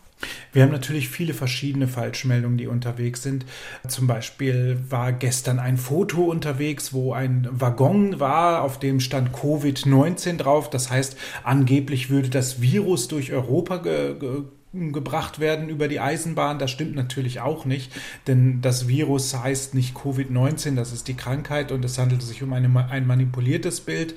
Wir 0.52 0.62
haben 0.62 0.70
natürlich 0.70 1.08
viele 1.08 1.32
verschiedene 1.32 1.88
Falschmeldungen, 1.88 2.58
die 2.58 2.66
unterwegs 2.66 3.22
sind. 3.22 3.46
Zum 3.88 4.06
Beispiel 4.06 4.84
war 4.90 5.14
gestern 5.14 5.58
ein 5.60 5.78
Foto 5.78 6.24
unterwegs, 6.24 6.92
wo 6.92 7.14
ein 7.14 7.48
Waggon 7.50 8.20
war, 8.20 8.60
auf 8.60 8.78
dem 8.78 9.00
stand 9.00 9.34
Covid-19 9.34 10.36
drauf. 10.36 10.68
Das 10.68 10.90
heißt, 10.90 11.16
angeblich 11.42 12.10
würde 12.10 12.28
das 12.28 12.60
Virus 12.60 13.08
durch 13.08 13.32
Europa 13.32 13.78
ge 13.78 14.18
ge 14.18 14.42
gebracht 14.92 15.38
werden 15.38 15.68
über 15.68 15.88
die 15.88 16.00
Eisenbahn. 16.00 16.58
Das 16.58 16.70
stimmt 16.70 16.94
natürlich 16.94 17.40
auch 17.40 17.64
nicht, 17.64 17.92
denn 18.26 18.60
das 18.60 18.88
Virus 18.88 19.34
heißt 19.34 19.74
nicht 19.74 19.96
Covid-19, 19.96 20.74
das 20.74 20.92
ist 20.92 21.08
die 21.08 21.14
Krankheit 21.14 21.72
und 21.72 21.84
es 21.84 21.98
handelt 21.98 22.22
sich 22.22 22.42
um 22.42 22.52
eine, 22.52 22.88
ein 22.90 23.06
manipuliertes 23.06 23.80
Bild. 23.80 24.14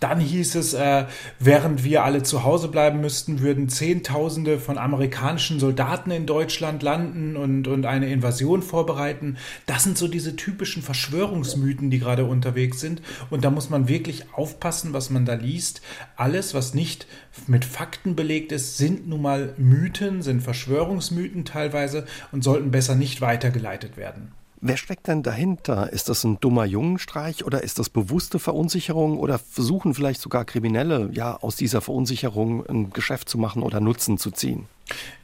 Dann 0.00 0.20
hieß 0.20 0.56
es, 0.56 0.74
äh, 0.74 1.06
während 1.38 1.84
wir 1.84 2.04
alle 2.04 2.22
zu 2.22 2.44
Hause 2.44 2.68
bleiben 2.68 3.00
müssten, 3.00 3.40
würden 3.40 3.68
Zehntausende 3.68 4.58
von 4.58 4.78
amerikanischen 4.78 5.58
Soldaten 5.58 6.10
in 6.10 6.26
Deutschland 6.26 6.82
landen 6.82 7.36
und, 7.36 7.66
und 7.66 7.86
eine 7.86 8.10
Invasion 8.10 8.62
vorbereiten. 8.62 9.38
Das 9.64 9.84
sind 9.84 9.96
so 9.96 10.08
diese 10.08 10.36
typischen 10.36 10.82
Verschwörungsmythen, 10.82 11.90
die 11.90 11.98
gerade 11.98 12.24
unterwegs 12.24 12.80
sind. 12.80 13.00
Und 13.30 13.44
da 13.44 13.50
muss 13.50 13.70
man 13.70 13.88
wirklich 13.88 14.34
aufpassen, 14.34 14.92
was 14.92 15.10
man 15.10 15.24
da 15.24 15.34
liest. 15.34 15.80
Alles, 16.16 16.52
was 16.52 16.74
nicht 16.74 17.06
mit 17.46 17.64
Fakten 17.64 18.16
belegt 18.16 18.52
ist, 18.52 18.76
sind 18.76 19.08
nun 19.08 19.22
mal 19.22 19.54
Mythen, 19.56 20.22
sind 20.22 20.42
Verschwörungsmythen 20.42 21.44
teilweise 21.44 22.06
und 22.32 22.44
sollten 22.44 22.70
besser 22.70 22.94
nicht 22.94 23.20
weitergeleitet 23.20 23.96
werden. 23.96 24.32
Wer 24.68 24.76
steckt 24.76 25.06
denn 25.06 25.22
dahinter? 25.22 25.92
Ist 25.92 26.08
das 26.08 26.24
ein 26.24 26.40
dummer 26.40 26.64
Jungenstreich 26.64 27.44
oder 27.44 27.62
ist 27.62 27.78
das 27.78 27.88
bewusste 27.88 28.40
Verunsicherung 28.40 29.16
oder 29.20 29.38
versuchen 29.38 29.94
vielleicht 29.94 30.20
sogar 30.20 30.44
Kriminelle 30.44 31.08
ja 31.12 31.36
aus 31.36 31.54
dieser 31.54 31.80
Verunsicherung 31.80 32.66
ein 32.66 32.90
Geschäft 32.90 33.28
zu 33.28 33.38
machen 33.38 33.62
oder 33.62 33.78
Nutzen 33.78 34.18
zu 34.18 34.32
ziehen? 34.32 34.66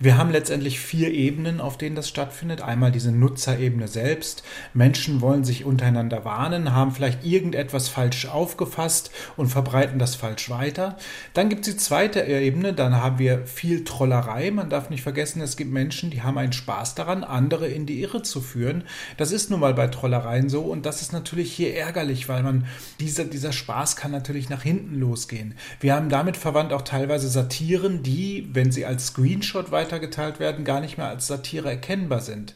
Wir 0.02 0.18
haben 0.18 0.32
letztendlich 0.32 0.80
vier 0.80 1.12
Ebenen, 1.12 1.60
auf 1.60 1.78
denen 1.78 1.94
das 1.94 2.08
stattfindet. 2.08 2.60
Einmal 2.60 2.90
diese 2.90 3.12
Nutzerebene 3.12 3.86
selbst. 3.86 4.42
Menschen 4.74 5.20
wollen 5.20 5.44
sich 5.44 5.64
untereinander 5.64 6.24
warnen, 6.24 6.74
haben 6.74 6.90
vielleicht 6.90 7.24
irgendetwas 7.24 7.88
falsch 7.88 8.26
aufgefasst 8.26 9.12
und 9.36 9.46
verbreiten 9.46 10.00
das 10.00 10.16
falsch 10.16 10.50
weiter. 10.50 10.96
Dann 11.34 11.48
gibt 11.48 11.64
es 11.64 11.74
die 11.74 11.80
zweite 11.80 12.20
Ebene, 12.24 12.72
dann 12.72 12.96
haben 12.96 13.20
wir 13.20 13.46
viel 13.46 13.84
Trollerei. 13.84 14.50
Man 14.50 14.70
darf 14.70 14.90
nicht 14.90 15.02
vergessen, 15.02 15.40
es 15.40 15.56
gibt 15.56 15.70
Menschen, 15.70 16.10
die 16.10 16.22
haben 16.22 16.36
einen 16.36 16.52
Spaß 16.52 16.96
daran, 16.96 17.22
andere 17.22 17.68
in 17.68 17.86
die 17.86 18.00
Irre 18.00 18.22
zu 18.22 18.40
führen. 18.40 18.82
Das 19.18 19.30
ist 19.30 19.50
nun 19.50 19.60
mal 19.60 19.74
bei 19.74 19.86
Trollereien 19.86 20.48
so 20.48 20.62
und 20.62 20.84
das 20.84 21.00
ist 21.00 21.12
natürlich 21.12 21.52
hier 21.52 21.76
ärgerlich, 21.76 22.28
weil 22.28 22.42
man 22.42 22.66
dieser, 22.98 23.24
dieser 23.24 23.52
Spaß 23.52 23.94
kann 23.94 24.10
natürlich 24.10 24.48
nach 24.48 24.64
hinten 24.64 24.98
losgehen. 24.98 25.54
Wir 25.78 25.94
haben 25.94 26.08
damit 26.08 26.36
verwandt 26.36 26.72
auch 26.72 26.82
teilweise 26.82 27.28
Satiren, 27.28 28.02
die, 28.02 28.48
wenn 28.52 28.72
sie 28.72 28.84
als 28.84 29.06
Screenshot 29.06 29.51
Screenshot 29.52 29.70
weitergeteilt 29.70 30.40
werden, 30.40 30.64
gar 30.64 30.80
nicht 30.80 30.96
mehr 30.96 31.08
als 31.08 31.26
Satire 31.26 31.68
erkennbar 31.68 32.20
sind. 32.20 32.54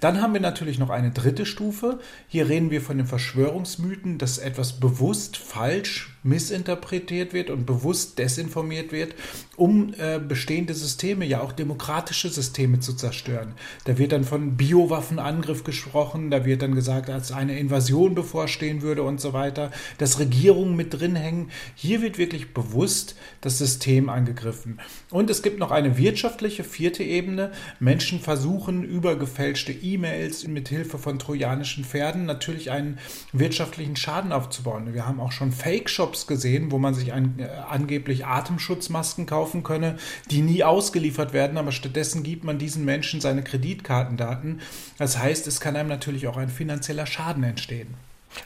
Dann 0.00 0.20
haben 0.20 0.34
wir 0.34 0.40
natürlich 0.40 0.78
noch 0.78 0.90
eine 0.90 1.10
dritte 1.10 1.46
Stufe. 1.46 2.00
Hier 2.28 2.48
reden 2.48 2.70
wir 2.70 2.82
von 2.82 2.98
den 2.98 3.06
Verschwörungsmythen, 3.06 4.18
dass 4.18 4.38
etwas 4.38 4.78
bewusst 4.78 5.38
falsch 5.38 6.13
missinterpretiert 6.24 7.32
wird 7.32 7.50
und 7.50 7.66
bewusst 7.66 8.18
desinformiert 8.18 8.90
wird, 8.92 9.14
um 9.56 9.94
äh, 9.98 10.18
bestehende 10.18 10.74
Systeme, 10.74 11.24
ja 11.24 11.42
auch 11.42 11.52
demokratische 11.52 12.30
Systeme 12.30 12.80
zu 12.80 12.94
zerstören. 12.94 13.52
Da 13.84 13.98
wird 13.98 14.12
dann 14.12 14.24
von 14.24 14.56
Biowaffenangriff 14.56 15.64
gesprochen, 15.64 16.30
da 16.30 16.44
wird 16.44 16.62
dann 16.62 16.74
gesagt, 16.74 17.10
als 17.10 17.30
eine 17.30 17.58
Invasion 17.58 18.14
bevorstehen 18.14 18.82
würde 18.82 19.02
und 19.02 19.20
so 19.20 19.32
weiter, 19.32 19.70
dass 19.98 20.18
Regierungen 20.18 20.74
mit 20.74 20.98
drin 20.98 21.14
hängen. 21.14 21.50
Hier 21.74 22.00
wird 22.00 22.18
wirklich 22.18 22.54
bewusst 22.54 23.16
das 23.42 23.58
System 23.58 24.08
angegriffen. 24.08 24.80
Und 25.10 25.28
es 25.28 25.42
gibt 25.42 25.58
noch 25.58 25.70
eine 25.70 25.98
wirtschaftliche 25.98 26.64
vierte 26.64 27.04
Ebene. 27.04 27.52
Menschen 27.80 28.18
versuchen 28.18 28.82
über 28.82 29.16
gefälschte 29.16 29.72
E-Mails 29.72 30.46
mit 30.48 30.68
Hilfe 30.68 30.98
von 30.98 31.18
trojanischen 31.18 31.84
Pferden 31.84 32.24
natürlich 32.24 32.70
einen 32.70 32.98
wirtschaftlichen 33.32 33.96
Schaden 33.96 34.32
aufzubauen. 34.32 34.94
Wir 34.94 35.06
haben 35.06 35.20
auch 35.20 35.32
schon 35.32 35.52
Fake-Shops 35.52 36.13
Shops 36.14 36.26
gesehen, 36.28 36.70
wo 36.70 36.78
man 36.78 36.94
sich 36.94 37.12
ein, 37.12 37.38
äh, 37.38 37.48
angeblich 37.68 38.24
Atemschutzmasken 38.24 39.26
kaufen 39.26 39.64
könne, 39.64 39.96
die 40.30 40.42
nie 40.42 40.62
ausgeliefert 40.62 41.32
werden, 41.32 41.58
aber 41.58 41.72
stattdessen 41.72 42.22
gibt 42.22 42.44
man 42.44 42.58
diesen 42.58 42.84
Menschen 42.84 43.20
seine 43.20 43.42
Kreditkartendaten. 43.42 44.60
Das 44.96 45.18
heißt, 45.18 45.46
es 45.48 45.60
kann 45.60 45.74
einem 45.76 45.88
natürlich 45.88 46.28
auch 46.28 46.36
ein 46.36 46.48
finanzieller 46.48 47.06
Schaden 47.06 47.42
entstehen. 47.42 47.94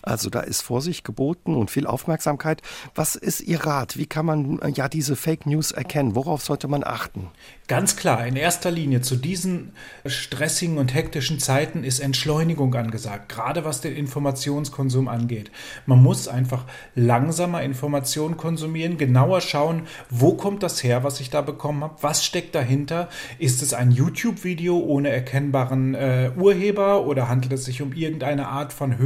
Also 0.02 0.30
da 0.30 0.40
ist 0.40 0.62
Vorsicht 0.62 1.04
geboten 1.04 1.54
und 1.54 1.70
viel 1.70 1.86
Aufmerksamkeit. 1.86 2.62
Was 2.94 3.16
ist 3.16 3.40
Ihr 3.40 3.64
Rat? 3.64 3.96
Wie 3.96 4.06
kann 4.06 4.26
man 4.26 4.58
äh, 4.60 4.70
ja 4.70 4.88
diese 4.88 5.16
Fake 5.16 5.46
News 5.46 5.72
erkennen? 5.72 6.14
Worauf 6.14 6.42
sollte 6.42 6.68
man 6.68 6.84
achten? 6.84 7.28
Ganz 7.68 7.96
klar, 7.96 8.26
in 8.26 8.36
erster 8.36 8.70
Linie 8.70 9.02
zu 9.02 9.14
diesen 9.14 9.72
stressigen 10.06 10.78
und 10.78 10.94
hektischen 10.94 11.38
Zeiten 11.38 11.84
ist 11.84 12.00
Entschleunigung 12.00 12.74
angesagt, 12.74 13.28
gerade 13.28 13.66
was 13.66 13.82
den 13.82 13.94
Informationskonsum 13.94 15.06
angeht. 15.06 15.50
Man 15.84 16.02
muss 16.02 16.28
einfach 16.28 16.64
langsamer 16.94 17.62
Informationen 17.62 18.38
konsumieren, 18.38 18.96
genauer 18.96 19.42
schauen, 19.42 19.82
wo 20.08 20.32
kommt 20.32 20.62
das 20.62 20.82
her, 20.82 21.04
was 21.04 21.20
ich 21.20 21.28
da 21.28 21.42
bekommen 21.42 21.84
habe, 21.84 21.96
was 22.00 22.24
steckt 22.24 22.54
dahinter. 22.54 23.10
Ist 23.38 23.62
es 23.62 23.74
ein 23.74 23.90
YouTube-Video 23.90 24.78
ohne 24.78 25.10
erkennbaren 25.10 25.94
äh, 25.94 26.30
Urheber 26.38 27.04
oder 27.04 27.28
handelt 27.28 27.52
es 27.52 27.66
sich 27.66 27.82
um 27.82 27.92
irgendeine 27.92 28.48
Art 28.48 28.72
von 28.72 28.96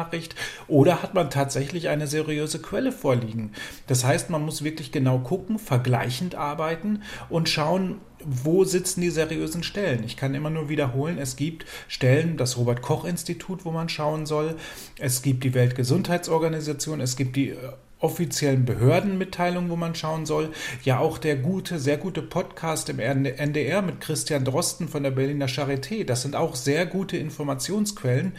Hörensagennachricht 0.00 0.34
oder 0.68 1.02
hat 1.02 1.14
man 1.14 1.30
tatsächlich 1.30 1.88
eine 1.88 2.06
seriöse 2.06 2.60
Quelle 2.60 2.92
vorliegen? 2.92 3.52
Das 3.86 4.04
heißt, 4.04 4.30
man 4.30 4.44
muss 4.44 4.64
wirklich 4.64 4.92
genau 4.92 5.18
gucken, 5.18 5.58
vergleichend 5.58 6.34
arbeiten 6.34 7.02
und 7.28 7.48
schauen, 7.48 7.60
schauen, 7.70 8.00
wo 8.24 8.64
sitzen 8.64 9.00
die 9.00 9.10
seriösen 9.10 9.62
Stellen. 9.62 10.04
Ich 10.04 10.16
kann 10.16 10.34
immer 10.34 10.50
nur 10.50 10.68
wiederholen, 10.68 11.18
es 11.18 11.36
gibt 11.36 11.64
Stellen, 11.88 12.36
das 12.36 12.56
Robert 12.58 12.82
Koch 12.82 13.04
Institut, 13.04 13.64
wo 13.64 13.70
man 13.70 13.88
schauen 13.88 14.26
soll, 14.26 14.56
es 14.98 15.22
gibt 15.22 15.44
die 15.44 15.54
Weltgesundheitsorganisation, 15.54 17.00
es 17.00 17.16
gibt 17.16 17.36
die 17.36 17.50
äh, 17.50 17.56
offiziellen 18.00 18.64
Behördenmitteilungen, 18.64 19.70
wo 19.70 19.76
man 19.76 19.94
schauen 19.94 20.26
soll. 20.26 20.50
Ja, 20.84 20.98
auch 20.98 21.18
der 21.18 21.36
gute, 21.36 21.78
sehr 21.78 21.98
gute 21.98 22.22
Podcast 22.22 22.88
im 22.88 22.98
NDR 22.98 23.82
mit 23.82 24.00
Christian 24.00 24.44
Drosten 24.44 24.88
von 24.88 25.02
der 25.02 25.10
Berliner 25.10 25.48
Charité. 25.48 26.04
Das 26.04 26.22
sind 26.22 26.34
auch 26.34 26.56
sehr 26.56 26.86
gute 26.86 27.16
Informationsquellen. 27.16 28.32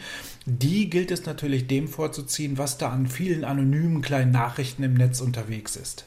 Die 0.44 0.90
gilt 0.90 1.10
es 1.10 1.24
natürlich 1.24 1.68
dem 1.68 1.88
vorzuziehen, 1.88 2.58
was 2.58 2.78
da 2.78 2.90
an 2.90 3.06
vielen 3.06 3.44
anonymen 3.44 4.02
kleinen 4.02 4.32
Nachrichten 4.32 4.82
im 4.82 4.94
Netz 4.94 5.20
unterwegs 5.20 5.76
ist. 5.76 6.06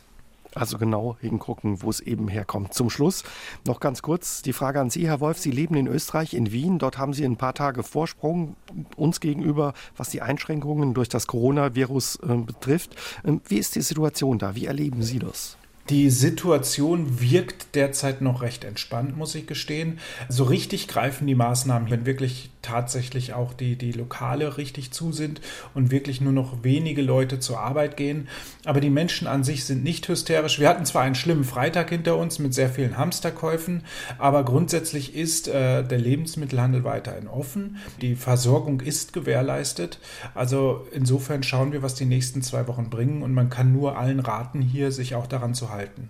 Also 0.55 0.77
genau 0.77 1.17
hingucken, 1.19 1.81
wo 1.83 1.89
es 1.89 1.99
eben 1.99 2.29
herkommt. 2.29 2.73
Zum 2.73 2.89
Schluss 2.89 3.23
noch 3.67 3.81
ganz 3.81 4.01
kurz 4.01 4.41
die 4.41 4.53
Frage 4.53 4.79
an 4.79 4.89
Sie, 4.89 5.05
Herr 5.05 5.19
Wolf. 5.19 5.37
Sie 5.37 5.51
leben 5.51 5.75
in 5.75 5.85
Österreich, 5.87 6.33
in 6.33 6.53
Wien. 6.53 6.79
Dort 6.79 6.97
haben 6.97 7.13
Sie 7.13 7.25
ein 7.25 7.35
paar 7.35 7.53
Tage 7.53 7.83
Vorsprung 7.83 8.55
uns 8.95 9.19
gegenüber, 9.19 9.73
was 9.97 10.09
die 10.09 10.21
Einschränkungen 10.21 10.93
durch 10.93 11.09
das 11.09 11.27
Coronavirus 11.27 12.19
äh, 12.23 12.37
betrifft. 12.37 12.95
Ähm, 13.25 13.41
wie 13.47 13.57
ist 13.57 13.75
die 13.75 13.81
Situation 13.81 14.39
da? 14.39 14.55
Wie 14.55 14.65
erleben 14.65 15.03
Sie 15.03 15.19
das? 15.19 15.57
Die 15.89 16.09
Situation 16.09 17.21
wirkt 17.21 17.75
derzeit 17.75 18.19
noch 18.19 18.41
recht 18.41 18.63
entspannt, 18.63 19.15
muss 19.15 19.35
ich 19.35 19.45
gestehen. 19.45 19.99
So 20.29 20.45
richtig 20.45 20.87
greifen 20.87 21.27
die 21.27 21.35
Maßnahmen, 21.35 21.91
wenn 21.91 22.07
wirklich 22.07 22.49
tatsächlich 22.63 23.33
auch 23.35 23.53
die, 23.53 23.75
die 23.75 23.91
Lokale 23.91 24.57
richtig 24.57 24.89
zu 24.89 25.11
sind 25.11 25.41
und 25.75 25.91
wirklich 25.91 26.21
nur 26.21 26.33
noch 26.33 26.63
wenige 26.63 27.03
Leute 27.03 27.39
zur 27.39 27.59
Arbeit 27.59 27.97
gehen. 27.97 28.27
Aber 28.65 28.81
die 28.81 28.89
Menschen 28.89 29.27
an 29.27 29.43
sich 29.43 29.65
sind 29.65 29.83
nicht 29.83 30.07
hysterisch. 30.07 30.59
Wir 30.59 30.69
hatten 30.69 30.87
zwar 30.87 31.03
einen 31.03 31.13
schlimmen 31.13 31.43
Freitag 31.43 31.91
hinter 31.91 32.17
uns 32.17 32.39
mit 32.39 32.55
sehr 32.55 32.69
vielen 32.69 32.97
Hamsterkäufen, 32.97 33.83
aber 34.17 34.43
grundsätzlich 34.43 35.15
ist 35.15 35.47
äh, 35.47 35.83
der 35.83 35.99
Lebensmittelhandel 35.99 36.83
weiterhin 36.83 37.27
offen. 37.27 37.77
Die 38.01 38.15
Versorgung 38.15 38.81
ist 38.81 39.13
gewährleistet. 39.13 39.99
Also 40.33 40.87
insofern 40.91 41.43
schauen 41.43 41.73
wir, 41.73 41.83
was 41.83 41.93
die 41.93 42.05
nächsten 42.05 42.41
zwei 42.41 42.67
Wochen 42.67 42.89
bringen 42.89 43.21
und 43.21 43.35
man 43.35 43.51
kann 43.51 43.71
nur 43.71 43.99
allen 43.99 44.19
raten, 44.19 44.63
hier 44.63 44.91
sich 44.91 45.13
auch 45.13 45.27
daran 45.27 45.53
zu 45.53 45.69
halten 45.69 45.74
halten. 45.75 46.09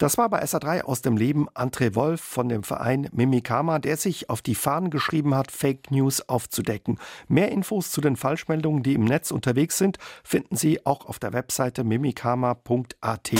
Das 0.00 0.16
war 0.16 0.30
bei 0.30 0.42
SA3 0.42 0.84
aus 0.84 1.02
dem 1.02 1.18
Leben 1.18 1.50
André 1.50 1.94
Wolf 1.94 2.22
von 2.22 2.48
dem 2.48 2.62
Verein 2.62 3.10
Mimikama, 3.12 3.78
der 3.78 3.98
sich 3.98 4.30
auf 4.30 4.40
die 4.40 4.54
Fahnen 4.54 4.88
geschrieben 4.88 5.34
hat, 5.34 5.52
Fake 5.52 5.90
News 5.90 6.26
aufzudecken. 6.26 6.98
Mehr 7.28 7.52
Infos 7.52 7.90
zu 7.90 8.00
den 8.00 8.16
Falschmeldungen, 8.16 8.82
die 8.82 8.94
im 8.94 9.04
Netz 9.04 9.30
unterwegs 9.30 9.76
sind, 9.76 9.98
finden 10.24 10.56
Sie 10.56 10.86
auch 10.86 11.04
auf 11.04 11.18
der 11.18 11.34
Webseite 11.34 11.84
mimikama.at. 11.84 13.30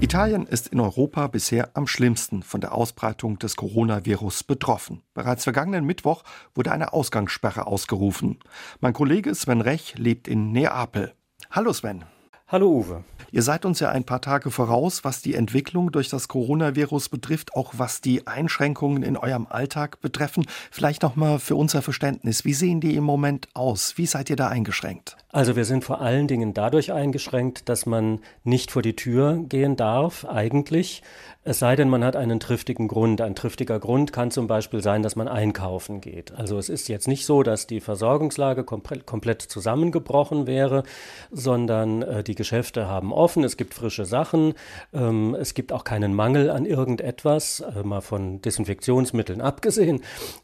Italien 0.00 0.46
ist 0.48 0.66
in 0.66 0.80
Europa 0.80 1.28
bisher 1.28 1.70
am 1.74 1.86
schlimmsten 1.86 2.42
von 2.42 2.60
der 2.60 2.74
Ausbreitung 2.74 3.38
des 3.38 3.54
Coronavirus 3.54 4.42
betroffen. 4.42 5.04
Bereits 5.14 5.44
vergangenen 5.44 5.84
Mittwoch 5.84 6.24
wurde 6.56 6.72
eine 6.72 6.92
Ausgangssperre 6.92 7.68
ausgerufen. 7.68 8.40
Mein 8.80 8.92
Kollege 8.92 9.32
Sven 9.36 9.60
Rech 9.60 9.94
lebt 9.96 10.26
in 10.26 10.50
Neapel. 10.50 11.14
Hallo 11.52 11.72
Sven. 11.72 12.04
Hallo 12.52 12.68
Uwe. 12.68 13.02
Ihr 13.30 13.40
seid 13.40 13.64
uns 13.64 13.80
ja 13.80 13.88
ein 13.88 14.04
paar 14.04 14.20
Tage 14.20 14.50
voraus, 14.50 15.04
was 15.04 15.22
die 15.22 15.34
Entwicklung 15.34 15.90
durch 15.90 16.10
das 16.10 16.28
Coronavirus 16.28 17.08
betrifft, 17.08 17.54
auch 17.54 17.72
was 17.78 18.02
die 18.02 18.26
Einschränkungen 18.26 19.02
in 19.02 19.16
eurem 19.16 19.46
Alltag 19.48 20.02
betreffen. 20.02 20.44
Vielleicht 20.70 21.00
noch 21.00 21.16
mal 21.16 21.38
für 21.38 21.56
unser 21.56 21.80
Verständnis, 21.80 22.44
wie 22.44 22.52
sehen 22.52 22.82
die 22.82 22.94
im 22.94 23.04
Moment 23.04 23.48
aus? 23.54 23.96
Wie 23.96 24.04
seid 24.04 24.28
ihr 24.28 24.36
da 24.36 24.48
eingeschränkt? 24.48 25.16
Also 25.30 25.56
wir 25.56 25.64
sind 25.64 25.82
vor 25.82 26.02
allen 26.02 26.28
Dingen 26.28 26.52
dadurch 26.52 26.92
eingeschränkt, 26.92 27.70
dass 27.70 27.86
man 27.86 28.20
nicht 28.44 28.70
vor 28.70 28.82
die 28.82 28.96
Tür 28.96 29.42
gehen 29.48 29.76
darf, 29.76 30.26
eigentlich. 30.26 31.02
Es 31.44 31.58
sei 31.58 31.74
denn, 31.74 31.88
man 31.88 32.04
hat 32.04 32.14
einen 32.14 32.38
triftigen 32.38 32.86
Grund. 32.86 33.20
Ein 33.20 33.34
triftiger 33.34 33.80
Grund 33.80 34.12
kann 34.12 34.30
zum 34.30 34.46
Beispiel 34.46 34.80
sein, 34.80 35.02
dass 35.02 35.16
man 35.16 35.26
einkaufen 35.26 36.00
geht. 36.00 36.30
Also 36.30 36.56
es 36.56 36.68
ist 36.68 36.88
jetzt 36.88 37.08
nicht 37.08 37.26
so, 37.26 37.42
dass 37.42 37.66
die 37.66 37.80
Versorgungslage 37.80 38.62
komplett 38.62 39.42
zusammengebrochen 39.42 40.46
wäre, 40.46 40.84
sondern 41.32 42.02
äh, 42.02 42.22
die 42.22 42.36
Geschäfte 42.36 42.86
haben 42.86 43.12
offen, 43.12 43.42
es 43.42 43.56
gibt 43.56 43.74
frische 43.74 44.04
Sachen, 44.04 44.54
ähm, 44.92 45.34
es 45.34 45.54
gibt 45.54 45.72
auch 45.72 45.82
keinen 45.82 46.14
Mangel 46.14 46.48
an 46.48 46.64
irgendetwas, 46.64 47.58
äh, 47.58 47.82
mal 47.82 48.02
von 48.02 48.40
Desinfektionsmitteln 48.40 49.40
abgesehen. 49.40 50.02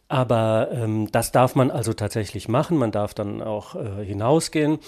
Aber 0.08 0.70
ähm, 0.72 1.12
das 1.12 1.32
darf 1.32 1.54
man 1.54 1.70
also 1.70 1.92
tatsächlich 1.92 2.48
machen. 2.48 2.78
Man 2.78 2.92
darf 2.92 3.12
dann 3.12 3.42
auch 3.42 3.74
äh, 3.74 4.02
hinausgehen. 4.02 4.78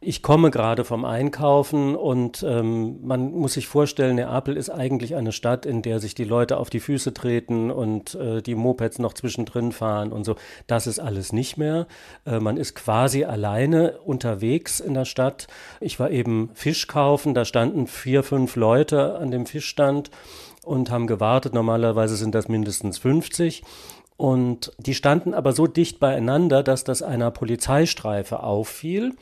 Ich 0.00 0.22
komme 0.22 0.52
gerade 0.52 0.84
vom 0.84 1.04
Einkaufen 1.04 1.96
und 1.96 2.44
ähm, 2.48 3.04
man 3.04 3.32
muss 3.32 3.54
sich 3.54 3.66
vorstellen, 3.66 4.14
Neapel 4.14 4.56
ist 4.56 4.70
eigentlich 4.70 5.16
eine 5.16 5.32
Stadt, 5.32 5.66
in 5.66 5.82
der 5.82 5.98
sich 5.98 6.14
die 6.14 6.22
Leute 6.22 6.58
auf 6.58 6.70
die 6.70 6.78
Füße 6.78 7.12
treten 7.12 7.72
und 7.72 8.14
äh, 8.14 8.40
die 8.40 8.54
Mopeds 8.54 9.00
noch 9.00 9.14
zwischendrin 9.14 9.72
fahren 9.72 10.12
und 10.12 10.22
so. 10.22 10.36
Das 10.68 10.86
ist 10.86 11.00
alles 11.00 11.32
nicht 11.32 11.56
mehr. 11.56 11.88
Äh, 12.24 12.38
man 12.38 12.56
ist 12.56 12.76
quasi 12.76 13.24
alleine 13.24 13.98
unterwegs 14.04 14.78
in 14.78 14.94
der 14.94 15.06
Stadt. 15.06 15.48
Ich 15.80 15.98
war 15.98 16.12
eben 16.12 16.50
Fisch 16.54 16.86
kaufen, 16.86 17.34
da 17.34 17.44
standen 17.44 17.88
vier, 17.88 18.22
fünf 18.22 18.54
Leute 18.54 19.16
an 19.18 19.32
dem 19.32 19.44
Fischstand 19.44 20.12
und 20.68 20.90
haben 20.90 21.06
gewartet. 21.06 21.54
Normalerweise 21.54 22.14
sind 22.14 22.34
das 22.34 22.48
mindestens 22.48 22.98
50. 22.98 23.62
Und 24.18 24.72
die 24.78 24.94
standen 24.94 25.32
aber 25.32 25.52
so 25.52 25.68
dicht 25.68 26.00
beieinander, 26.00 26.64
dass 26.64 26.82
das 26.82 27.02
einer 27.02 27.30
Polizeistreife 27.30 28.42
auffiel. 28.42 29.14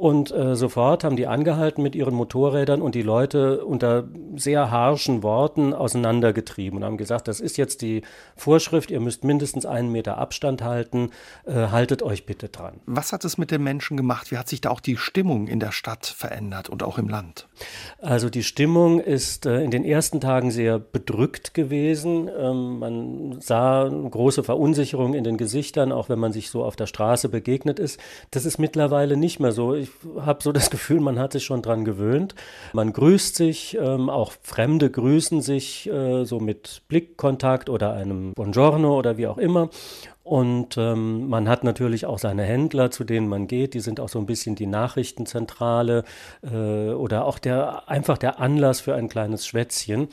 Und 0.00 0.30
äh, 0.30 0.56
sofort 0.56 1.04
haben 1.04 1.16
die 1.16 1.26
angehalten 1.26 1.82
mit 1.82 1.94
ihren 1.94 2.14
Motorrädern 2.14 2.80
und 2.80 2.94
die 2.94 3.02
Leute 3.02 3.62
unter 3.66 4.08
sehr 4.34 4.70
harschen 4.70 5.22
Worten 5.22 5.74
auseinandergetrieben 5.74 6.78
und 6.78 6.84
haben 6.86 6.96
gesagt, 6.96 7.28
das 7.28 7.38
ist 7.38 7.58
jetzt 7.58 7.82
die 7.82 8.00
Vorschrift, 8.34 8.90
ihr 8.90 8.98
müsst 8.98 9.24
mindestens 9.24 9.66
einen 9.66 9.92
Meter 9.92 10.16
Abstand 10.16 10.64
halten, 10.64 11.10
äh, 11.44 11.52
haltet 11.52 12.02
euch 12.02 12.24
bitte 12.24 12.48
dran. 12.48 12.80
Was 12.86 13.12
hat 13.12 13.26
es 13.26 13.36
mit 13.36 13.50
den 13.50 13.62
Menschen 13.62 13.98
gemacht? 13.98 14.30
Wie 14.30 14.38
hat 14.38 14.48
sich 14.48 14.62
da 14.62 14.70
auch 14.70 14.80
die 14.80 14.96
Stimmung 14.96 15.48
in 15.48 15.60
der 15.60 15.70
Stadt 15.70 16.06
verändert 16.06 16.70
und 16.70 16.82
auch 16.82 16.96
im 16.96 17.10
Land? 17.10 17.46
Also 18.00 18.30
die 18.30 18.42
Stimmung 18.42 19.00
ist 19.00 19.44
äh, 19.44 19.62
in 19.62 19.70
den 19.70 19.84
ersten 19.84 20.18
Tagen 20.18 20.50
sehr 20.50 20.78
bedrückt 20.78 21.52
gewesen. 21.52 22.30
Ähm, 22.38 22.78
man 22.78 23.40
sah 23.42 23.86
große 23.86 24.44
Verunsicherung 24.44 25.12
in 25.12 25.24
den 25.24 25.36
Gesichtern, 25.36 25.92
auch 25.92 26.08
wenn 26.08 26.18
man 26.18 26.32
sich 26.32 26.48
so 26.48 26.64
auf 26.64 26.74
der 26.74 26.86
Straße 26.86 27.28
begegnet 27.28 27.78
ist. 27.78 28.00
Das 28.30 28.46
ist 28.46 28.56
mittlerweile 28.58 29.18
nicht 29.18 29.40
mehr 29.40 29.52
so. 29.52 29.74
Ich 29.74 29.89
habe 30.20 30.42
so 30.42 30.52
das 30.52 30.70
Gefühl, 30.70 31.00
man 31.00 31.18
hat 31.18 31.32
sich 31.32 31.44
schon 31.44 31.62
dran 31.62 31.84
gewöhnt. 31.84 32.34
Man 32.72 32.92
grüßt 32.92 33.36
sich, 33.36 33.76
ähm, 33.80 34.10
auch 34.10 34.32
Fremde 34.42 34.90
grüßen 34.90 35.40
sich 35.40 35.88
äh, 35.90 36.24
so 36.24 36.40
mit 36.40 36.82
Blickkontakt 36.88 37.68
oder 37.68 37.92
einem 37.92 38.32
Buongiorno 38.34 38.96
oder 38.96 39.16
wie 39.16 39.26
auch 39.26 39.38
immer. 39.38 39.70
Und 40.22 40.76
ähm, 40.76 41.28
man 41.28 41.48
hat 41.48 41.64
natürlich 41.64 42.06
auch 42.06 42.18
seine 42.18 42.44
Händler, 42.44 42.90
zu 42.90 43.04
denen 43.04 43.28
man 43.28 43.46
geht. 43.46 43.74
Die 43.74 43.80
sind 43.80 44.00
auch 44.00 44.08
so 44.08 44.18
ein 44.18 44.26
bisschen 44.26 44.54
die 44.54 44.66
Nachrichtenzentrale 44.66 46.04
äh, 46.42 46.90
oder 46.92 47.24
auch 47.24 47.38
der 47.38 47.88
einfach 47.88 48.18
der 48.18 48.38
Anlass 48.38 48.80
für 48.80 48.94
ein 48.94 49.08
kleines 49.08 49.46
Schwätzchen. 49.46 50.08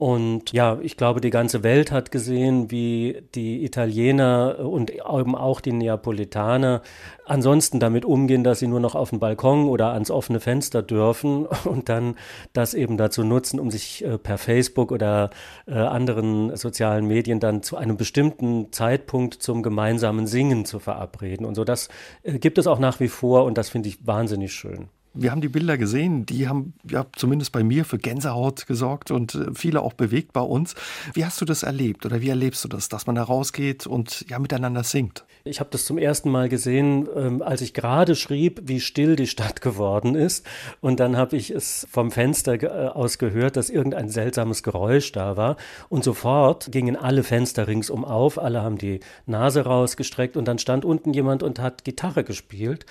Und 0.00 0.52
ja, 0.52 0.78
ich 0.80 0.96
glaube, 0.96 1.20
die 1.20 1.28
ganze 1.28 1.62
Welt 1.62 1.92
hat 1.92 2.10
gesehen, 2.10 2.70
wie 2.70 3.22
die 3.34 3.62
Italiener 3.66 4.56
und 4.60 4.90
eben 4.90 5.36
auch 5.36 5.60
die 5.60 5.72
Neapolitaner 5.72 6.80
ansonsten 7.26 7.80
damit 7.80 8.06
umgehen, 8.06 8.42
dass 8.42 8.60
sie 8.60 8.66
nur 8.66 8.80
noch 8.80 8.94
auf 8.94 9.10
den 9.10 9.18
Balkon 9.18 9.68
oder 9.68 9.92
ans 9.92 10.10
offene 10.10 10.40
Fenster 10.40 10.82
dürfen 10.82 11.44
und 11.64 11.90
dann 11.90 12.16
das 12.54 12.72
eben 12.72 12.96
dazu 12.96 13.24
nutzen, 13.24 13.60
um 13.60 13.70
sich 13.70 14.02
äh, 14.02 14.16
per 14.16 14.38
Facebook 14.38 14.90
oder 14.90 15.28
äh, 15.66 15.74
anderen 15.74 16.56
sozialen 16.56 17.06
Medien 17.06 17.38
dann 17.38 17.62
zu 17.62 17.76
einem 17.76 17.98
bestimmten 17.98 18.72
Zeitpunkt 18.72 19.34
zum 19.34 19.62
gemeinsamen 19.62 20.26
Singen 20.26 20.64
zu 20.64 20.78
verabreden. 20.78 21.44
Und 21.44 21.56
so 21.56 21.64
das 21.64 21.90
äh, 22.22 22.38
gibt 22.38 22.56
es 22.56 22.66
auch 22.66 22.78
nach 22.78 23.00
wie 23.00 23.08
vor 23.08 23.44
und 23.44 23.58
das 23.58 23.68
finde 23.68 23.90
ich 23.90 24.06
wahnsinnig 24.06 24.54
schön. 24.54 24.88
Wir 25.12 25.32
haben 25.32 25.40
die 25.40 25.48
Bilder 25.48 25.76
gesehen, 25.76 26.24
die 26.24 26.48
haben 26.48 26.74
ja 26.88 27.04
zumindest 27.16 27.50
bei 27.50 27.64
mir 27.64 27.84
für 27.84 27.98
Gänsehaut 27.98 28.66
gesorgt 28.68 29.10
und 29.10 29.34
äh, 29.34 29.54
viele 29.54 29.82
auch 29.82 29.92
bewegt 29.92 30.32
bei 30.32 30.40
uns. 30.40 30.76
Wie 31.14 31.24
hast 31.24 31.40
du 31.40 31.44
das 31.44 31.64
erlebt 31.64 32.06
oder 32.06 32.20
wie 32.20 32.28
erlebst 32.28 32.62
du 32.62 32.68
das, 32.68 32.88
dass 32.88 33.06
man 33.06 33.16
da 33.16 33.24
rausgeht 33.24 33.88
und 33.88 34.24
ja 34.28 34.38
miteinander 34.38 34.84
singt? 34.84 35.24
Ich 35.42 35.58
habe 35.58 35.70
das 35.72 35.84
zum 35.84 35.98
ersten 35.98 36.30
Mal 36.30 36.48
gesehen, 36.48 37.08
ähm, 37.16 37.42
als 37.42 37.60
ich 37.60 37.74
gerade 37.74 38.14
schrieb, 38.14 38.60
wie 38.64 38.78
still 38.78 39.16
die 39.16 39.26
Stadt 39.26 39.60
geworden 39.62 40.14
ist. 40.14 40.46
Und 40.80 41.00
dann 41.00 41.16
habe 41.16 41.36
ich 41.36 41.50
es 41.50 41.88
vom 41.90 42.12
Fenster 42.12 42.62
äh, 42.62 42.88
aus 42.88 43.18
gehört, 43.18 43.56
dass 43.56 43.68
irgendein 43.68 44.10
seltsames 44.10 44.62
Geräusch 44.62 45.10
da 45.10 45.36
war. 45.36 45.56
Und 45.88 46.04
sofort 46.04 46.70
gingen 46.70 46.94
alle 46.94 47.24
Fenster 47.24 47.66
ringsum 47.66 48.04
auf, 48.04 48.38
alle 48.38 48.62
haben 48.62 48.78
die 48.78 49.00
Nase 49.26 49.62
rausgestreckt 49.62 50.36
und 50.36 50.46
dann 50.46 50.58
stand 50.58 50.84
unten 50.84 51.12
jemand 51.12 51.42
und 51.42 51.58
hat 51.58 51.82
Gitarre 51.84 52.22
gespielt. 52.22 52.86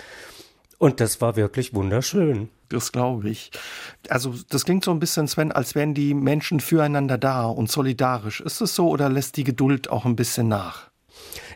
Und 0.79 1.01
das 1.01 1.21
war 1.21 1.35
wirklich 1.35 1.73
wunderschön. 1.75 2.49
Das 2.69 2.91
glaube 2.91 3.29
ich. 3.29 3.51
Also 4.07 4.33
das 4.49 4.63
klingt 4.63 4.85
so 4.85 4.91
ein 4.91 4.99
bisschen, 4.99 5.27
Sven, 5.27 5.51
als 5.51 5.75
wären 5.75 5.93
die 5.93 6.13
Menschen 6.13 6.61
füreinander 6.61 7.17
da 7.17 7.45
und 7.45 7.69
solidarisch. 7.69 8.41
Ist 8.41 8.61
es 8.61 8.75
so 8.75 8.89
oder 8.89 9.09
lässt 9.09 9.37
die 9.37 9.43
Geduld 9.43 9.89
auch 9.89 10.05
ein 10.05 10.15
bisschen 10.15 10.47
nach? 10.47 10.88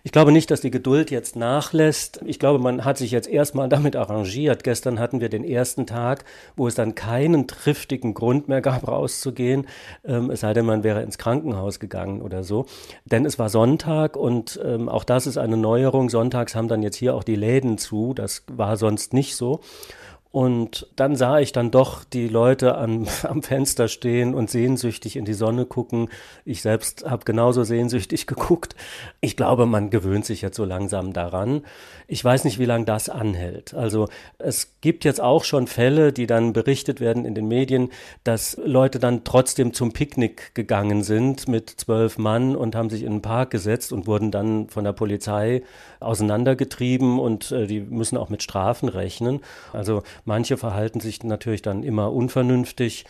Ich 0.03 0.11
glaube 0.11 0.33
nicht, 0.33 0.51
dass 0.51 0.59
die 0.59 0.71
Geduld 0.71 1.11
jetzt 1.11 1.37
nachlässt. 1.37 2.21
Ich 2.25 2.37
glaube, 2.37 2.59
man 2.59 2.83
hat 2.83 2.97
sich 2.97 3.11
jetzt 3.11 3.29
erstmal 3.29 3.69
damit 3.69 3.95
arrangiert. 3.95 4.63
Gestern 4.63 4.99
hatten 4.99 5.21
wir 5.21 5.29
den 5.29 5.45
ersten 5.45 5.87
Tag, 5.87 6.25
wo 6.57 6.67
es 6.67 6.75
dann 6.75 6.93
keinen 6.93 7.47
triftigen 7.47 8.13
Grund 8.13 8.49
mehr 8.49 8.61
gab, 8.61 8.87
rauszugehen. 8.87 9.65
Ähm, 10.03 10.29
es 10.29 10.41
sei 10.41 10.53
denn, 10.53 10.65
man 10.65 10.83
wäre 10.83 11.01
ins 11.03 11.17
Krankenhaus 11.17 11.79
gegangen 11.79 12.21
oder 12.21 12.43
so. 12.43 12.65
Denn 13.05 13.25
es 13.25 13.39
war 13.39 13.47
Sonntag 13.49 14.17
und 14.17 14.59
ähm, 14.63 14.89
auch 14.89 15.05
das 15.05 15.25
ist 15.25 15.37
eine 15.37 15.55
Neuerung. 15.55 16.09
Sonntags 16.09 16.53
haben 16.53 16.67
dann 16.67 16.83
jetzt 16.83 16.97
hier 16.97 17.15
auch 17.15 17.23
die 17.23 17.35
Läden 17.35 17.77
zu. 17.77 18.13
Das 18.13 18.43
war 18.51 18.75
sonst 18.75 19.13
nicht 19.13 19.37
so. 19.37 19.61
Und 20.33 20.87
dann 20.95 21.15
sah 21.15 21.37
ich 21.37 21.51
dann 21.51 21.69
doch 21.69 22.03
die 22.03 22.27
Leute 22.27 22.75
am, 22.75 23.05
am 23.23 23.43
Fenster 23.43 23.87
stehen 23.87 24.33
und 24.33 24.49
sehnsüchtig 24.49 25.15
in 25.15 25.25
die 25.25 25.35
Sonne 25.35 25.67
gucken. 25.67 26.09
Ich 26.43 26.63
selbst 26.63 27.07
habe 27.07 27.23
genauso 27.23 27.63
sehnsüchtig 27.63 28.25
geguckt. 28.27 28.75
Ich 29.21 29.37
glaube, 29.37 29.67
man 29.67 29.91
gewöhnt 29.91 30.25
sich 30.25 30.41
jetzt 30.41 30.57
so 30.57 30.65
langsam 30.65 31.13
daran. 31.13 31.61
Ich 32.07 32.25
weiß 32.25 32.45
nicht, 32.45 32.57
wie 32.57 32.65
lange 32.65 32.85
das 32.85 33.09
anhält. 33.09 33.75
Also 33.75 34.09
es 34.39 34.73
gibt 34.81 35.05
jetzt 35.05 35.21
auch 35.21 35.43
schon 35.43 35.67
Fälle, 35.67 36.11
die 36.11 36.25
dann 36.25 36.51
berichtet 36.51 36.99
werden 36.99 37.25
in 37.25 37.35
den 37.35 37.47
Medien, 37.47 37.91
dass 38.23 38.57
Leute 38.65 38.97
dann 38.97 39.23
trotzdem 39.23 39.71
zum 39.71 39.93
Picknick 39.93 40.55
gegangen 40.55 41.03
sind 41.03 41.47
mit 41.47 41.69
zwölf 41.69 42.17
Mann 42.17 42.55
und 42.55 42.75
haben 42.75 42.89
sich 42.89 43.03
in 43.03 43.11
den 43.11 43.21
Park 43.21 43.51
gesetzt 43.51 43.93
und 43.93 44.07
wurden 44.07 44.31
dann 44.31 44.67
von 44.69 44.83
der 44.83 44.93
Polizei 44.93 45.61
auseinandergetrieben 45.99 47.19
und 47.19 47.51
äh, 47.51 47.67
die 47.67 47.81
müssen 47.81 48.17
auch 48.17 48.29
mit 48.29 48.41
Strafen 48.41 48.89
rechnen. 48.89 49.41
Also 49.71 50.01
Manche 50.25 50.57
verhalten 50.57 50.99
sich 50.99 51.23
natürlich 51.23 51.61
dann 51.61 51.83
immer 51.83 52.13
unvernünftig. 52.13 53.05